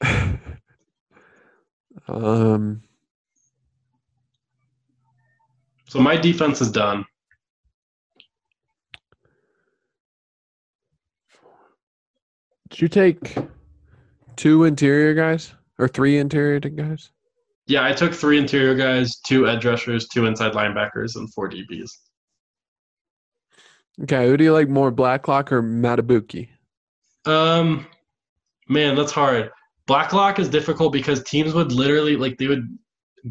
[2.08, 2.82] um.
[5.88, 7.04] So my defense is done.
[12.70, 13.36] Did you take
[14.36, 17.10] two interior guys or three interior guys?
[17.66, 21.90] Yeah, I took three interior guys, two edge rushers, two inside linebackers, and four DBs.
[24.02, 26.48] Okay, who do you like more, Blacklock or Madubuike?
[27.26, 27.86] Um,
[28.68, 29.50] man, that's hard.
[29.86, 32.78] Blacklock is difficult because teams would literally like they would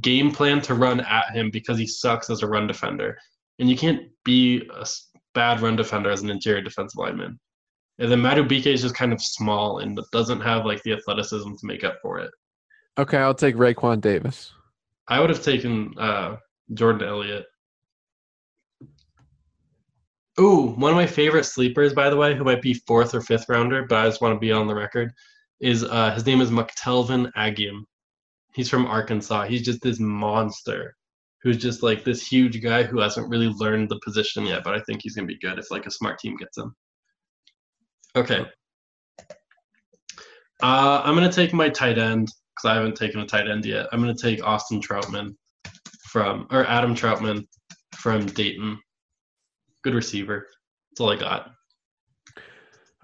[0.02, 3.18] game plan to run at him because he sucks as a run defender,
[3.58, 4.86] and you can't be a
[5.34, 7.40] bad run defender as an interior defensive lineman.
[7.98, 11.66] And then Madubuike is just kind of small and doesn't have like the athleticism to
[11.66, 12.32] make up for it.
[12.98, 14.54] Okay, I'll take Raekwon Davis.
[15.08, 16.38] I would have taken uh,
[16.74, 17.46] Jordan Elliott.
[20.40, 23.50] Ooh, one of my favorite sleepers, by the way, who might be fourth or fifth
[23.50, 25.12] rounder, but I just want to be on the record,
[25.60, 27.86] is uh, his name is McTelvin Agim.
[28.54, 29.46] He's from Arkansas.
[29.46, 30.96] He's just this monster
[31.42, 34.80] who's just like this huge guy who hasn't really learned the position yet, but I
[34.82, 36.76] think he's gonna be good if like a smart team gets him.
[38.16, 38.46] Okay.
[40.62, 42.30] Uh, I'm gonna take my tight end
[42.60, 43.88] because I haven't taken a tight end yet.
[43.92, 45.36] I'm going to take Austin Trautman
[46.08, 47.48] from, or Adam Trautman
[47.96, 48.80] from Dayton.
[49.84, 50.48] Good receiver.
[50.92, 51.52] That's all I got.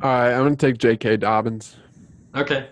[0.02, 1.18] All right, I'm gonna take J.K.
[1.18, 1.78] Dobbins.
[2.36, 2.70] Okay.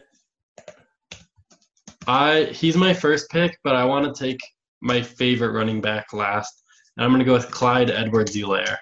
[2.08, 4.40] I he's my first pick, but I want to take
[4.82, 6.64] my favorite running back last.
[6.98, 8.78] And I'm going to go with Clyde Edwards Helaire.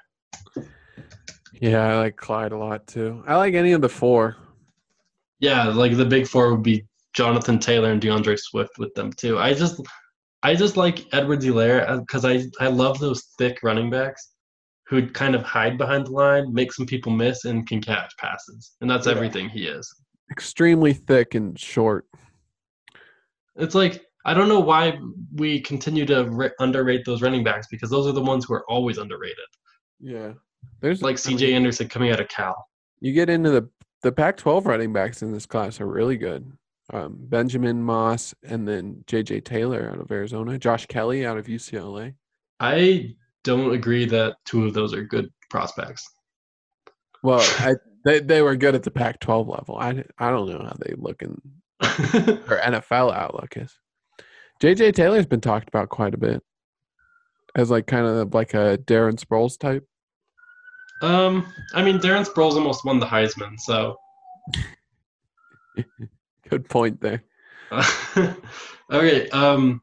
[1.61, 3.23] Yeah, I like Clyde a lot too.
[3.27, 4.35] I like any of the four.
[5.39, 9.37] Yeah, like the big four would be Jonathan Taylor and DeAndre Swift with them too.
[9.37, 9.79] I just
[10.43, 14.31] I just like Edwards Helaire because uh, I, I love those thick running backs
[14.91, 18.73] who kind of hide behind the line, make some people miss, and can catch passes.
[18.81, 19.13] And that's Yeah.
[19.13, 19.89] everything he is.
[20.29, 22.05] Extremely thick and short.
[23.55, 24.99] It's like I don't know why
[25.33, 28.69] we continue to re- underrate those running backs because those are the ones who are
[28.69, 29.37] always underrated.
[29.99, 30.33] Yeah.
[30.79, 32.67] There's Like I CJ mean, Anderson coming out of Cal.
[32.99, 33.69] You get into the
[34.03, 36.51] the Pac-12 running backs in this class are really good.
[36.91, 39.41] Um, Benjamin Moss and then J.J.
[39.41, 42.15] Taylor out of Arizona, Josh Kelly out of UCLA.
[42.59, 46.07] I don't agree that two of those are good prospects.
[47.23, 47.75] Well, I,
[48.05, 49.77] they they were good at the Pac-12 level.
[49.77, 51.39] I I don't know how they look in
[51.79, 53.77] their NFL outlook is.
[54.59, 54.91] J.J.
[54.91, 56.43] Taylor's been talked about quite a bit
[57.55, 59.87] as like kind of like a Darren Sproles type.
[61.01, 63.97] um, I mean, Darren Sproles almost won the Heisman, so
[66.49, 67.23] Good point there.
[68.91, 69.29] okay.
[69.29, 69.81] Um,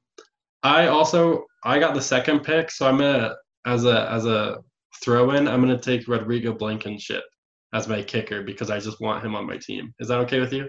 [0.63, 3.35] I also I got the second pick, so I'm gonna
[3.69, 4.59] as a as a
[5.03, 7.25] throw in, I'm gonna take Rodrigo Blankenship
[7.73, 9.95] as my kicker because I just want him on my team.
[10.01, 10.69] Is that okay with you?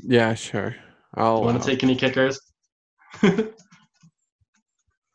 [0.00, 0.74] Yeah, sure.
[1.14, 2.40] I'll Want to take any kickers?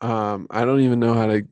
[0.01, 1.45] Um, I don't even know how to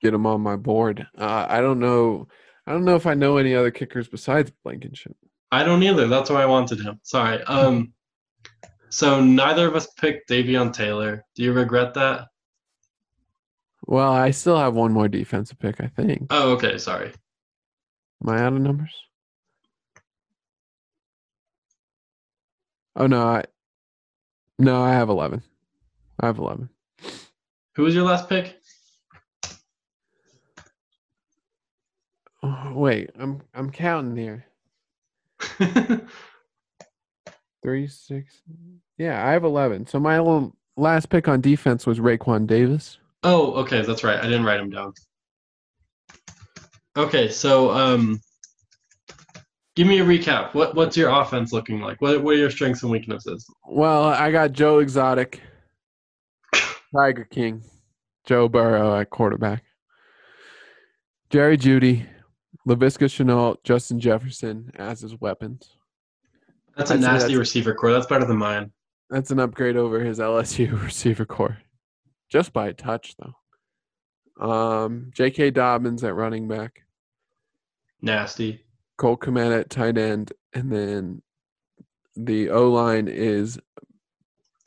[0.00, 1.06] get him on my board.
[1.16, 2.28] Uh, I don't know.
[2.66, 5.16] I don't know if I know any other kickers besides Blankenship.
[5.50, 6.08] I don't either.
[6.08, 6.98] That's why I wanted him.
[7.02, 7.42] Sorry.
[7.42, 7.92] Um,
[8.88, 11.24] so neither of us picked Davion Taylor.
[11.34, 12.28] Do you regret that?
[13.86, 15.80] Well, I still have one more defensive pick.
[15.80, 16.26] I think.
[16.30, 16.78] Oh, okay.
[16.78, 17.12] Sorry.
[18.22, 18.94] Am I out of numbers?
[22.94, 23.44] Oh no, I
[24.58, 25.42] no, I have eleven.
[26.20, 26.68] I have eleven.
[27.74, 28.60] Who was your last pick?
[32.42, 34.44] Oh, wait, I'm I'm counting here.
[37.62, 38.42] Three, six.
[38.98, 39.86] Yeah, I have eleven.
[39.86, 40.18] So my
[40.76, 42.98] last pick on defense was Raekwon Davis.
[43.22, 43.82] Oh, okay.
[43.82, 44.18] That's right.
[44.18, 44.92] I didn't write them down.
[46.96, 48.20] Okay, so um,
[49.76, 50.52] give me a recap.
[50.54, 52.00] What what's your offense looking like?
[52.02, 53.46] What what are your strengths and weaknesses?
[53.66, 55.40] Well, I got Joe Exotic,
[56.94, 57.62] Tiger King,
[58.26, 59.64] Joe Burrow at quarterback,
[61.30, 62.04] Jerry Jeudy,
[62.68, 65.76] Laviska Shenault, Justin Jefferson as his weapons.
[66.76, 67.92] That's a I'd nasty that's- receiver core.
[67.92, 68.70] That's better than mine.
[69.08, 71.58] That's an upgrade over his LSU receiver core,
[72.32, 73.34] just by a touch though.
[74.50, 75.50] Um, J.K.
[75.50, 76.82] Dobbins at running back,
[78.00, 78.64] Nasty.
[78.96, 81.20] Cole Kmet at tight end, and then
[82.16, 83.60] the O line is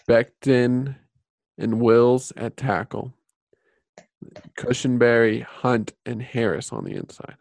[0.07, 0.95] Becton
[1.57, 3.13] and Wills at tackle.
[4.57, 7.35] Cushenberry, Hunt, and Harris on the inside.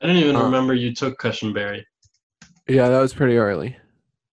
[0.00, 1.84] I didn't even Uh, remember you took Cushenberry.
[2.68, 3.76] Yeah, that was pretty early.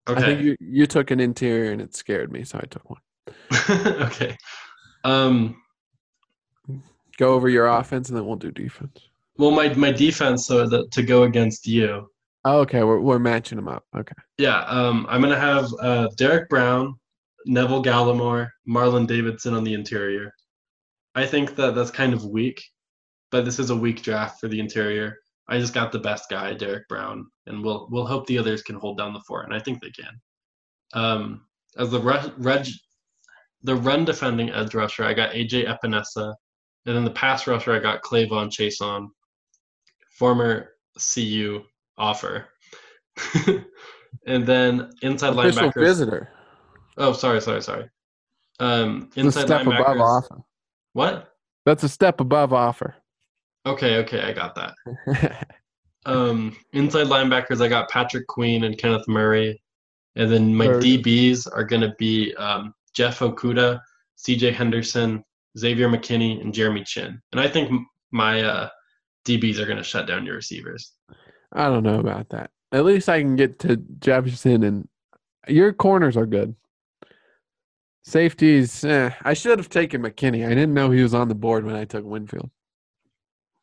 [0.08, 3.02] I think you, you took an interior and it scared me, so I took one.
[4.04, 4.38] okay.
[5.04, 5.62] Um.
[7.18, 9.10] Go over your offense and then we'll do defense.
[9.38, 12.10] Well, my my defense, so that to go against you.
[12.44, 13.86] Oh, okay, we're, we're matching them up.
[13.96, 14.16] Okay.
[14.38, 14.64] Yeah.
[14.66, 15.06] Um.
[15.10, 16.96] I'm gonna have uh, Derrick Brown,
[17.46, 20.34] Neville Gallimore, Marlon Davidson on the interior.
[21.14, 22.64] I think that that's kind of weak,
[23.32, 25.18] but this is a weak draft for the interior.
[25.48, 28.76] I just got the best guy, Derrick Brown, and we'll we'll hope the others can
[28.76, 30.22] hold down the fort, and I think they can.
[30.94, 31.46] Um,
[31.78, 32.68] as the ru- reg,
[33.64, 36.34] the run defending edge rusher, I got AJ Epenesa,
[36.86, 39.08] and then the pass rusher, I got K'Lavon Chaisson,
[40.18, 41.62] former CU
[41.98, 42.48] offer,
[44.26, 45.82] and then inside Official linebackers.
[45.82, 46.30] visitor.
[46.98, 47.90] Oh, sorry, sorry, sorry.
[48.60, 50.02] Um, inside step above linebackers.
[50.02, 50.38] offer.
[50.94, 51.34] What?
[51.66, 52.96] That's a step above offer.
[53.66, 55.48] Okay, okay, I got that.
[56.06, 59.62] Um, inside linebackers, I got Patrick Queen and Kenneth Murray,
[60.16, 60.68] and then my.
[60.68, 63.80] DBs are gonna be um, Jeff Okudah,
[64.16, 64.52] C.J.
[64.52, 65.24] Henderson,
[65.58, 67.22] Xavier McKinney, and Jeremy Chinn.
[67.32, 67.70] And I think
[68.12, 68.70] my uh,
[69.26, 70.94] DBs are gonna shut down your receivers.
[71.54, 72.50] I don't know about that.
[72.72, 74.88] At least I can get to Jefferson and
[75.48, 76.56] your corners are good.
[78.04, 80.46] Safeties, eh, I should have taken McKinney.
[80.46, 82.50] I didn't know he was on the board when I took Winfield.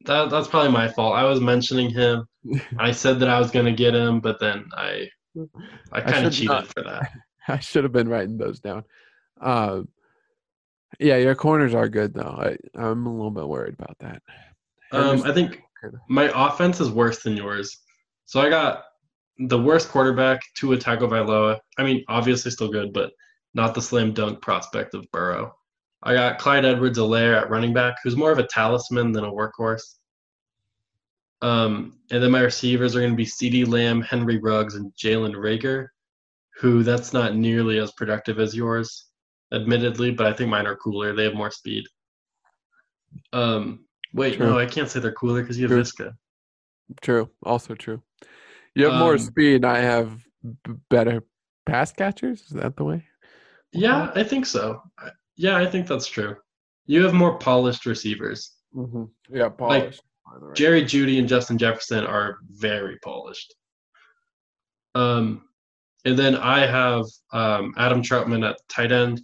[0.04, 1.16] That that's probably my fault.
[1.16, 2.26] I was mentioning him.
[2.78, 5.08] I said that I was gonna get him, but then I
[5.92, 6.66] I kind of cheated not.
[6.68, 7.10] for that.
[7.48, 8.84] I should have been writing those down.
[9.40, 9.82] Uh,
[10.98, 12.22] yeah, your corners are good though.
[12.22, 14.22] I, I'm a little bit worried about that.
[14.92, 15.62] Um, I think
[16.08, 17.78] my offense is worse than yours.
[18.26, 18.84] So I got
[19.38, 21.58] the worst quarterback, to Tua Tagovailoa.
[21.78, 23.12] I mean, obviously still good, but
[23.54, 25.54] not the slam dunk prospect of Burrow.
[26.02, 29.96] I got Clyde Edwards-Helaire at running back, who's more of a talisman than a workhorse.
[31.42, 35.34] Um, and then my receivers are going to be CeeDee Lamb, Henry Ruggs, and Jalen
[35.34, 35.88] Reagor,
[36.56, 39.06] who that's not nearly as productive as yours,
[39.52, 41.14] admittedly, but I think mine are cooler.
[41.14, 41.84] They have more speed.
[43.32, 44.46] Um, wait, True.
[44.46, 45.78] no, I can't say they're cooler because you have.
[45.78, 46.12] Viska.
[47.02, 47.30] True.
[47.42, 48.02] Also true.
[48.74, 49.64] You have more Um, speed.
[49.64, 50.24] I have
[50.64, 51.22] b- better
[51.66, 52.42] pass catchers.
[52.42, 53.04] Is that the way?
[53.72, 54.82] Yeah, I think so.
[55.38, 56.36] Yeah, I think that's true.
[56.86, 58.52] You have more polished receivers.
[58.74, 59.04] Mm-hmm.
[59.30, 60.02] Yeah, polished.
[60.54, 63.54] Jerry Jeudy and Justin Jefferson are very polished.
[64.94, 65.42] Um,
[66.04, 69.20] and then I have um, Adam Trautman at tight end.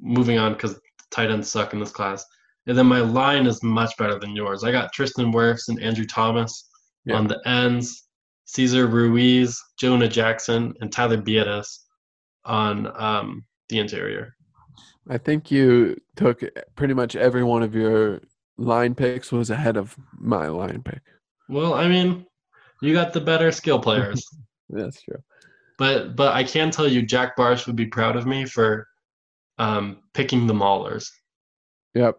[0.00, 0.80] Moving on because
[1.10, 2.24] tight ends suck in this class.
[2.66, 4.64] And then my line is much better than yours.
[4.64, 6.70] I got Tristan Wirfs and Andrew Thomas
[7.04, 7.16] Yeah.
[7.16, 8.08] on the ends,
[8.46, 11.78] Cesar Ruiz, Jonah Jackson, and Tyler Biadasz
[12.44, 14.34] on um, the interior.
[15.08, 16.42] I think you took
[16.76, 18.20] pretty much every one of your
[18.56, 21.02] line picks was ahead of my line pick.
[21.48, 22.26] Well, I mean,
[22.80, 24.24] you got the better skill players.
[24.68, 25.22] That's true.
[25.78, 28.86] But but I can tell you, Jack Barsh would be proud of me for
[29.58, 31.08] um, picking the Maulers.
[31.94, 32.18] Yep.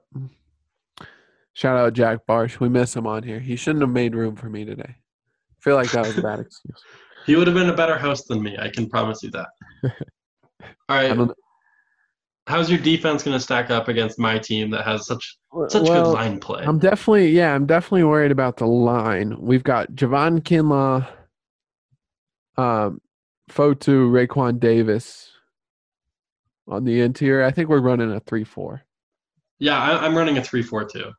[1.54, 2.60] Shout out Jack Barsh.
[2.60, 3.40] We miss him on here.
[3.40, 4.84] He shouldn't have made room for me today.
[4.88, 6.82] I feel like that was a bad excuse.
[7.26, 8.58] He would have been a better host than me.
[8.60, 9.48] I can promise you that.
[10.90, 11.30] All right.
[12.48, 15.38] How's your defense going to stack up against my team that has such
[15.70, 16.64] such well, good line play?
[16.66, 19.36] I'm definitely, yeah, I'm definitely worried about the line.
[19.40, 21.08] We've got Javon Kinlaw,
[22.62, 23.00] um,
[23.50, 25.32] Fotu, Raekwon Davis
[26.68, 27.46] on the interior.
[27.46, 28.84] I think we're running a 3 4.
[29.60, 31.12] yeah, I, I'm running a three-four-two.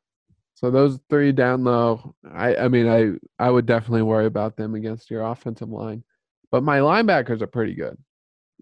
[0.54, 4.74] So those three down low, I, I mean, I, I would definitely worry about them
[4.74, 6.04] against your offensive line.
[6.50, 7.98] But my linebackers are pretty good.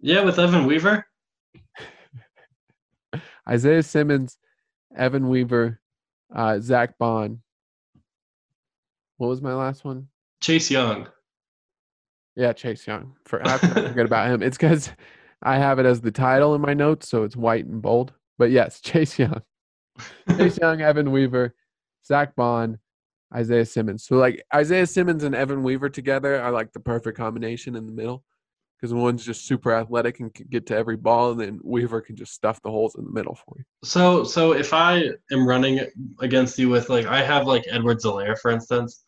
[0.00, 1.06] Yeah, with Evan Weaver.
[3.48, 4.38] Isaiah Simmons,
[4.96, 5.80] Evan Weaver,
[6.34, 7.42] uh, Zack Baun.
[9.16, 10.08] What was my last one?
[10.40, 11.08] Chase Young.
[12.34, 13.14] Yeah, Chase Young.
[13.24, 14.42] For I forget about him?
[14.42, 14.90] It's because
[15.42, 18.12] I have it as the title in my notes, so it's white and bold.
[18.38, 19.42] But yes, Chase Young,
[20.36, 21.54] Chase Young, Evan Weaver,
[22.06, 22.78] Zack Baun,
[23.34, 24.04] Isaiah Simmons.
[24.04, 27.92] So like Isaiah Simmons and Evan Weaver together are like the perfect combination in the
[27.92, 28.24] middle,
[28.82, 32.16] because one's just super athletic and can get to every ball, and then Weaver can
[32.16, 33.64] just stuff the holes in the middle for you.
[33.84, 35.86] So so if I am running
[36.20, 39.04] against you with like I have like Edwards Helaire, for instance,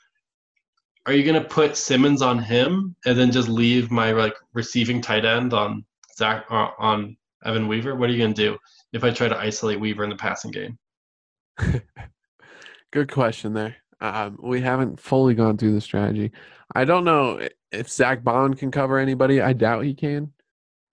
[1.06, 5.24] are you gonna put Simmons on him and then just leave my like receiving tight
[5.24, 5.84] end on
[6.16, 7.94] Zach uh, on Evan Weaver?
[7.94, 8.58] What are you going to do
[8.92, 10.78] if I try to isolate Weaver in the passing game?
[12.92, 13.76] Good question there.
[14.00, 16.32] Um, we haven't fully gone through the strategy.
[16.74, 19.40] I don't know if Zack Baun can cover anybody.
[19.40, 20.32] I doubt he can.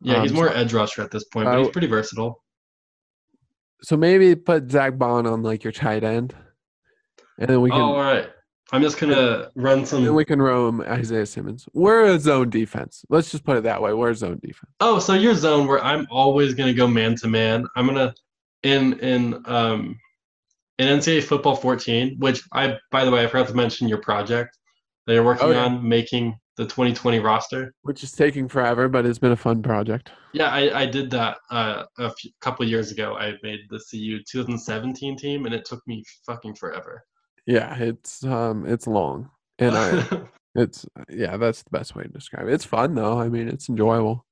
[0.01, 2.43] Yeah, he's Um, more so- edge rusher at this point, but he's pretty versatile.
[3.83, 6.35] So maybe put Zack Baun on like your tight end,
[7.39, 8.29] and then we can oh, all right.
[8.73, 10.05] I'm just going to run some.
[10.05, 11.67] then we can roam Isaiah Simmons.
[11.73, 13.03] We're a zone defense.
[13.09, 13.93] Let's just put it that way.
[13.93, 14.71] We're a zone defense.
[14.79, 17.65] Oh, so your zone where I'm always gonna go man to man.
[17.75, 18.13] I'm gonna
[18.63, 19.99] in in um
[20.79, 24.57] in NCAA football 14, which I by the way I forgot to mention your project
[25.05, 25.65] that you're working Oh, yeah.
[25.65, 27.73] on making the 2020 roster.
[27.81, 30.11] Which is taking forever, but it's been a fun project.
[30.33, 33.15] Yeah, I, I did that uh, a few, couple years ago.
[33.17, 37.03] I made the CU 2017 team, and it took me fucking forever.
[37.45, 39.29] Yeah, it's um it's long.
[39.59, 40.05] And I
[40.55, 42.53] it's yeah, that's the best way to describe it.
[42.53, 43.19] It's fun though.
[43.19, 44.25] I mean, it's enjoyable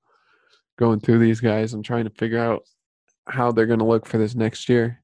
[0.77, 2.63] going through these guys and trying to figure out
[3.27, 5.01] how they're going to look for this next year.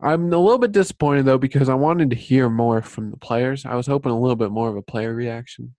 [0.00, 3.64] I'm a little bit disappointed though because I wanted to hear more from the players.
[3.64, 5.74] I was hoping a little bit more of a player reaction,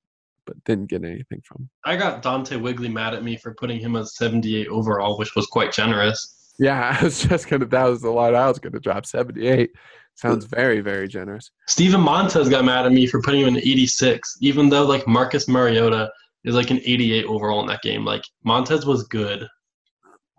[0.46, 1.70] but didn't get anything from.
[1.86, 5.48] I got Dante Wigley mad at me for putting him as 78 overall, which was
[5.48, 6.54] quite generous.
[6.60, 7.66] Yeah, I was just gonna.
[7.66, 9.06] That was the line I was gonna drop.
[9.06, 9.72] Seventy-eight
[10.16, 11.52] sounds very, very generous.
[11.68, 15.48] Steven Montez got mad at me for putting him in 86, even though like Marcus
[15.48, 16.10] Mariota
[16.46, 18.06] is like an 88 overall in that game.
[18.06, 19.48] Like Montez was good.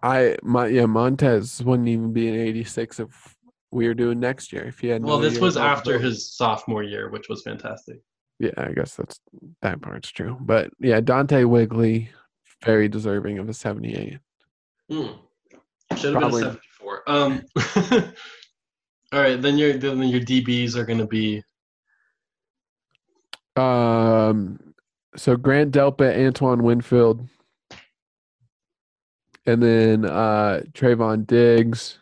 [0.02, 3.36] I my yeah Montez wouldn't even be an eighty-six if
[3.70, 4.64] we were doing next year.
[4.64, 5.02] If he had.
[5.02, 8.00] Well, this was after his sophomore year, which was fantastic.
[8.38, 9.20] Yeah, I guess that's
[9.62, 10.36] that part's true.
[10.40, 12.10] But yeah, Dante Wigley,
[12.64, 14.18] very deserving of a 78.
[14.90, 15.18] Mm.
[15.96, 17.02] Should have Probably- been a 74.
[17.06, 17.42] Um,
[19.12, 21.42] all right, then your then your DBs are going to be
[23.56, 24.74] Um,
[25.16, 27.26] so Grant Delpit, Antoine Winfield,
[29.46, 31.98] and then uh Trevon Diggs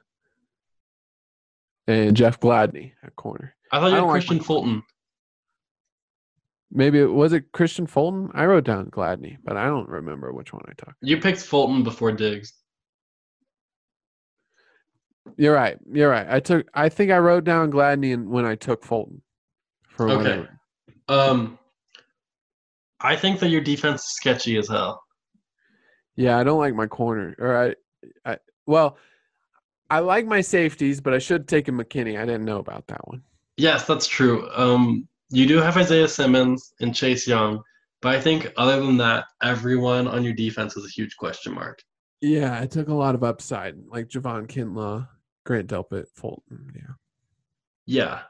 [1.86, 3.54] and Jeff Gladney at corner.
[3.70, 4.82] I thought you had like Kristian my- Fulton.
[6.76, 8.30] Maybe it was it Kristian Fulton?
[8.34, 10.94] I wrote down Gladney, but I don't remember which one I took.
[11.00, 12.52] You picked Fulton before Diggs.
[15.36, 15.78] You're right.
[15.90, 16.26] You're right.
[16.28, 16.66] I took.
[16.74, 19.22] I think I wrote down Gladney when I took Fulton.
[19.88, 20.16] For Okay.
[20.16, 20.60] whatever.
[21.08, 21.58] Um,
[23.00, 25.00] I think that your defense is sketchy as hell.
[26.16, 27.36] Yeah, I don't like my corner.
[27.38, 27.56] Or
[28.24, 28.98] I, I well,
[29.90, 32.18] I like my safeties, but I should have taken McKinney.
[32.20, 33.22] I didn't know about that one.
[33.56, 34.50] Yes, that's true.
[34.52, 37.62] Um, you do have Isaiah Simmons and Chase Young,
[38.02, 41.82] but I think other than that, everyone on your defense is a huge question mark.
[42.20, 45.08] Yeah, it took a lot of upside, like Javon Kinlaw,
[45.44, 46.72] Grant Delpit, Fulton.
[46.74, 48.22] Yeah.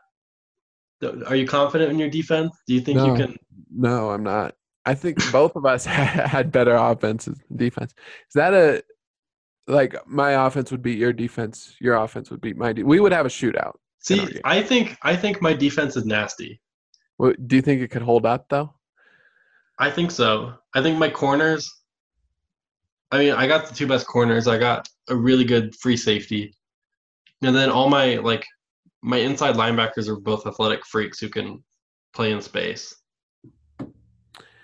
[1.00, 1.12] Yeah.
[1.26, 2.56] Are you confident in your defense?
[2.66, 3.36] Do you think you can?
[3.70, 4.54] No, I'm not.
[4.86, 7.92] I think both of us had better offenses than defense.
[7.92, 8.82] Is that a
[9.66, 11.74] like my offense would beat your defense?
[11.80, 12.72] Your offense would beat my.
[12.72, 13.74] De- we would have a shootout.
[14.00, 14.40] See.
[14.44, 16.60] I think I think my defense is nasty.
[17.16, 18.72] What, do you think it could hold up though?
[19.78, 20.54] I think so.
[20.74, 21.72] I think my corners.
[23.10, 24.48] I mean, I got the two best corners.
[24.48, 26.54] I got a really good free safety,
[27.42, 28.44] and then all my like
[29.02, 31.62] my inside linebackers are both athletic freaks who can
[32.14, 32.94] play in space.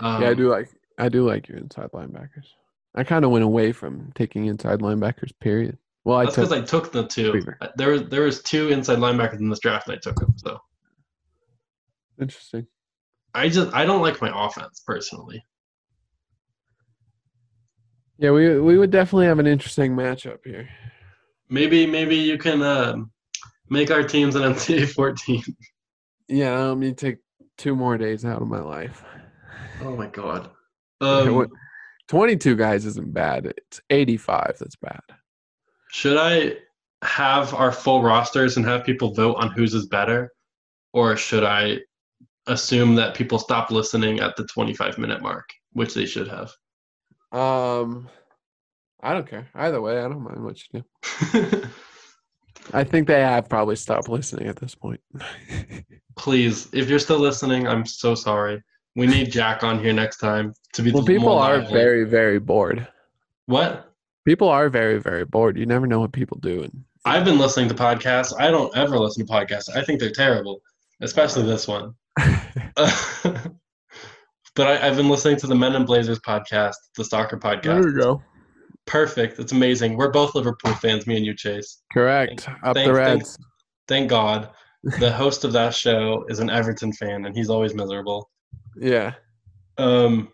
[0.01, 2.47] Um, yeah, I do like I do like your inside linebackers.
[2.95, 5.31] I kind of went away from taking inside linebackers.
[5.41, 5.79] Period.
[6.05, 6.49] Well, I That's took.
[6.49, 7.43] because I took the two.
[7.77, 10.35] There was there was two inside linebackers in this draft, and I took them.
[10.37, 10.59] So
[12.21, 12.67] Interesting.
[13.35, 15.45] I just I don't like my offense personally.
[18.19, 20.69] Yeah, we we would definitely have an interesting matchup here.
[21.49, 23.11] Maybe maybe you can um,
[23.69, 25.43] make our teams an NCAA 14.
[26.29, 27.19] Yeah, let me take
[27.57, 29.03] two more days out of my life.
[29.83, 30.51] Oh my god.
[31.01, 31.49] Um,
[32.09, 33.47] 22 guys isn't bad.
[33.47, 35.01] It's 85 that's bad.
[35.93, 36.57] Should I
[37.03, 40.31] have our full rosters and have people vote on whose is better?
[40.93, 41.79] Or should I
[42.51, 46.51] assume that people stop listening at the 25 minute mark, which they should have?
[47.33, 48.09] Um,
[49.03, 49.49] I don't care.
[49.55, 50.85] Either way, I don't mind what you
[51.43, 51.63] do.
[52.73, 55.01] I think they have probably stopped listening at this point.
[56.17, 58.63] Please, if you're still listening, I'm so sorry.
[58.97, 61.73] We need Jack on here next time to be well, people are lively.
[61.73, 62.87] very, very bored.
[63.47, 63.93] What?
[64.25, 65.57] People are very, very bored.
[65.57, 66.65] You never know what people do.
[66.65, 68.35] And I've been listening to podcasts.
[68.39, 69.75] I don't ever listen to podcasts.
[69.75, 70.61] I think they're terrible,
[71.01, 71.95] especially this one.
[74.55, 77.63] but I, I've been listening to the Men in Blazers podcast, the soccer podcast.
[77.63, 78.23] there we go.
[78.87, 79.39] Perfect.
[79.39, 79.97] It's amazing.
[79.97, 81.83] We're both Liverpool fans, me and you, Chase.
[81.93, 82.49] Correct.
[82.65, 83.29] Up thanks, the thanks.
[83.29, 83.39] Reds.
[83.89, 84.51] Thank God.
[84.99, 88.31] The host of that show is an Everton fan, and he's always miserable.
[88.77, 89.13] Yeah.
[89.79, 90.33] Um,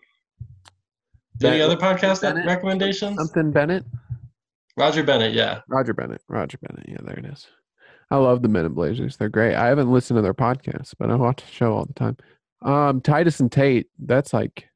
[1.43, 2.45] any other podcast Bennett?
[2.45, 3.17] recommendations?
[3.17, 3.85] Something Bennett.
[4.77, 5.61] Roger Bennett, yeah.
[5.67, 6.21] Roger Bennett.
[6.29, 6.87] Roger Bennett.
[6.87, 7.47] Yeah, there it is.
[8.09, 9.17] I love the Men in Blazers.
[9.17, 9.55] They're great.
[9.55, 12.17] I haven't listened to their podcast, but I watch the show all the time.
[12.61, 13.87] Um, Titus and Tate.
[13.99, 14.69] That's like,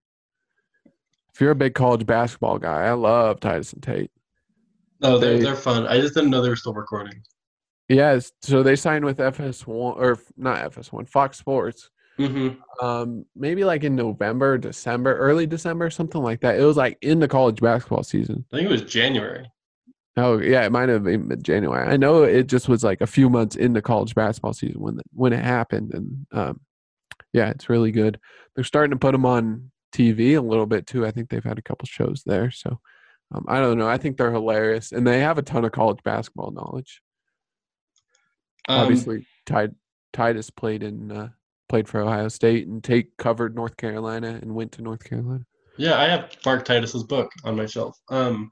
[1.34, 4.12] if you're a big college basketball guy, I love Titus and Tate.
[5.00, 5.88] No, they're They- they're fun.
[5.88, 7.24] I just didn't know they were still recording.
[7.90, 8.32] Yes.
[8.42, 9.68] So they signed with FS1
[9.98, 11.90] or not FS1, Fox Sports.
[12.20, 12.86] Mm-hmm.
[12.86, 16.60] Um, maybe like in November, December, early December, something like that.
[16.60, 18.46] It was like in the college basketball season.
[18.54, 19.50] I think it was January.
[20.18, 21.88] Oh yeah, it might have been mid-January.
[21.88, 25.04] I know it just was like a few months into college basketball season when the,
[25.14, 26.60] when it happened, and um,
[27.32, 28.20] yeah, it's really good.
[28.56, 31.06] They're starting to put them on TV a little bit too.
[31.06, 32.80] I think they've had a couple shows there, so
[33.34, 33.88] um, I don't know.
[33.88, 37.02] I think they're hilarious, and they have a ton of college basketball knowledge.
[38.68, 39.26] Um, Obviously,
[40.12, 41.30] Titus played in uh,
[41.70, 45.46] played for Ohio State, and Tate covered North Carolina and went to North Carolina.
[45.78, 47.98] Yeah, I have Mark Titus's book on my shelf.
[48.10, 48.52] Um,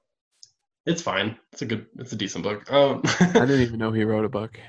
[0.90, 1.38] it's fine.
[1.54, 1.86] It's a good.
[1.98, 2.70] It's a decent book.
[2.72, 4.60] Um, I didn't even know he wrote a book.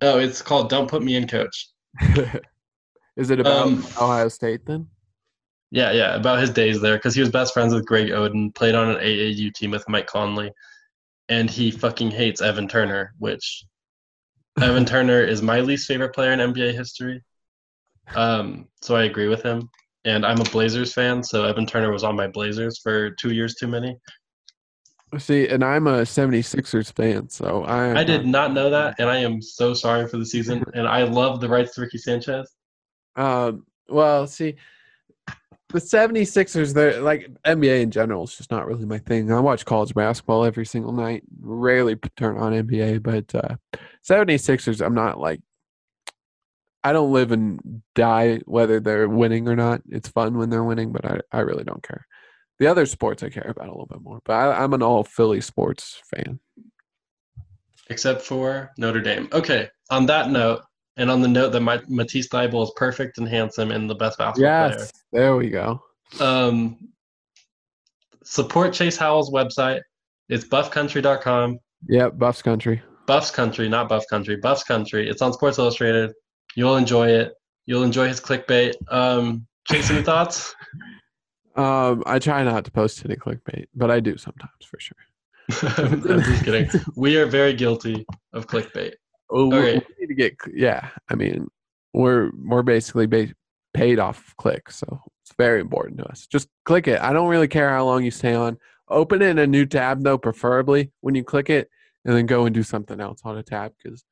[0.00, 1.68] oh, it's called "Don't Put Me in Coach."
[3.16, 4.88] Is it about Um, Ohio State then?
[5.70, 8.74] Yeah, yeah, about his days there because he was best friends with Greg Oden, played
[8.74, 10.52] on an AAU team with Mike Conley,
[11.28, 13.64] and he fucking hates Evan Turner, which
[14.60, 17.22] Evan Turner is my least favorite player in NBA history.
[18.14, 19.68] Um, so I agree with him,
[20.04, 23.54] and I'm a Blazers fan, so Evan Turner was on my Blazers for two years
[23.54, 23.96] too many.
[25.18, 29.18] See, and I'm a 76ers fan, so I I did not know that, and I
[29.18, 30.64] am so sorry for the season.
[30.74, 32.52] And I love the rights to Ricky Sanchez.
[33.16, 34.56] Um, well, see,
[35.74, 39.32] the 76ers, they're like NBA in general is just not really my thing.
[39.32, 43.56] I watch college basketball every single night, rarely turn on NBA, but uh,
[44.08, 45.40] 76ers, I'm not like,
[46.82, 49.82] I don't live and die whether they're winning or not.
[49.88, 52.06] It's fun when they're winning, but I, I really don't care.
[52.58, 55.02] The other sports I care about a little bit more, but I, I'm an all
[55.04, 56.38] Philly sports fan.
[57.90, 59.28] except for Notre Dame.
[59.32, 60.62] Okay, on that note,
[60.96, 64.18] and on the note that my, Matisse Thybulle is perfect and handsome and the best
[64.18, 65.82] basketball Yes, there we go.
[66.20, 66.78] Um,
[68.22, 69.80] support Chase Howell's website.
[70.28, 71.58] It's buffcountry.com.
[71.88, 72.82] Yep, Buffs country.
[73.06, 74.36] Buffs Country, not Buff Country.
[74.36, 75.08] Buffs Country.
[75.08, 76.12] It's on Sports Illustrated.
[76.56, 77.34] You'll enjoy it.
[77.66, 78.74] You'll enjoy his clickbait.
[78.88, 80.54] Um, Chase, any thoughts?
[81.56, 84.96] Um, I try not to post any clickbait, but I do sometimes for sure.
[85.78, 86.68] I'm just kidding.
[86.96, 88.94] We are very guilty of clickbait.
[89.30, 89.74] Oh, we- Okay.
[89.78, 90.88] we need to get yeah.
[91.10, 91.48] I mean,
[91.92, 93.34] we're we're basically ba-
[93.72, 96.26] paid off of clicks, so it's very important to us.
[96.26, 97.00] Just click it.
[97.00, 98.58] I don't really care how long you stay on.
[98.88, 101.68] Open it in a new tab though, preferably when you click it,
[102.04, 104.04] and then go and do something else on a tab because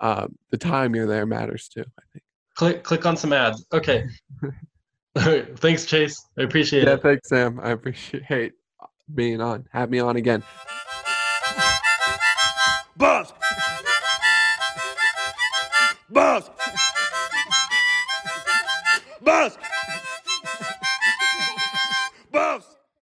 [0.00, 1.84] um, the time you're there matters too.
[1.98, 2.22] I think.
[2.54, 3.64] Click click on some ads.
[3.72, 4.04] Okay.
[5.56, 6.26] Thanks, Chase.
[6.38, 6.92] I appreciate Yeah, it.
[6.92, 7.58] Yeah, thanks, Sam.
[7.60, 8.52] I appreciate
[9.14, 9.66] being on.
[9.72, 10.42] Have me on again.
[12.96, 13.32] Buffs.
[16.10, 16.50] Buffs.
[19.22, 19.58] Buffs.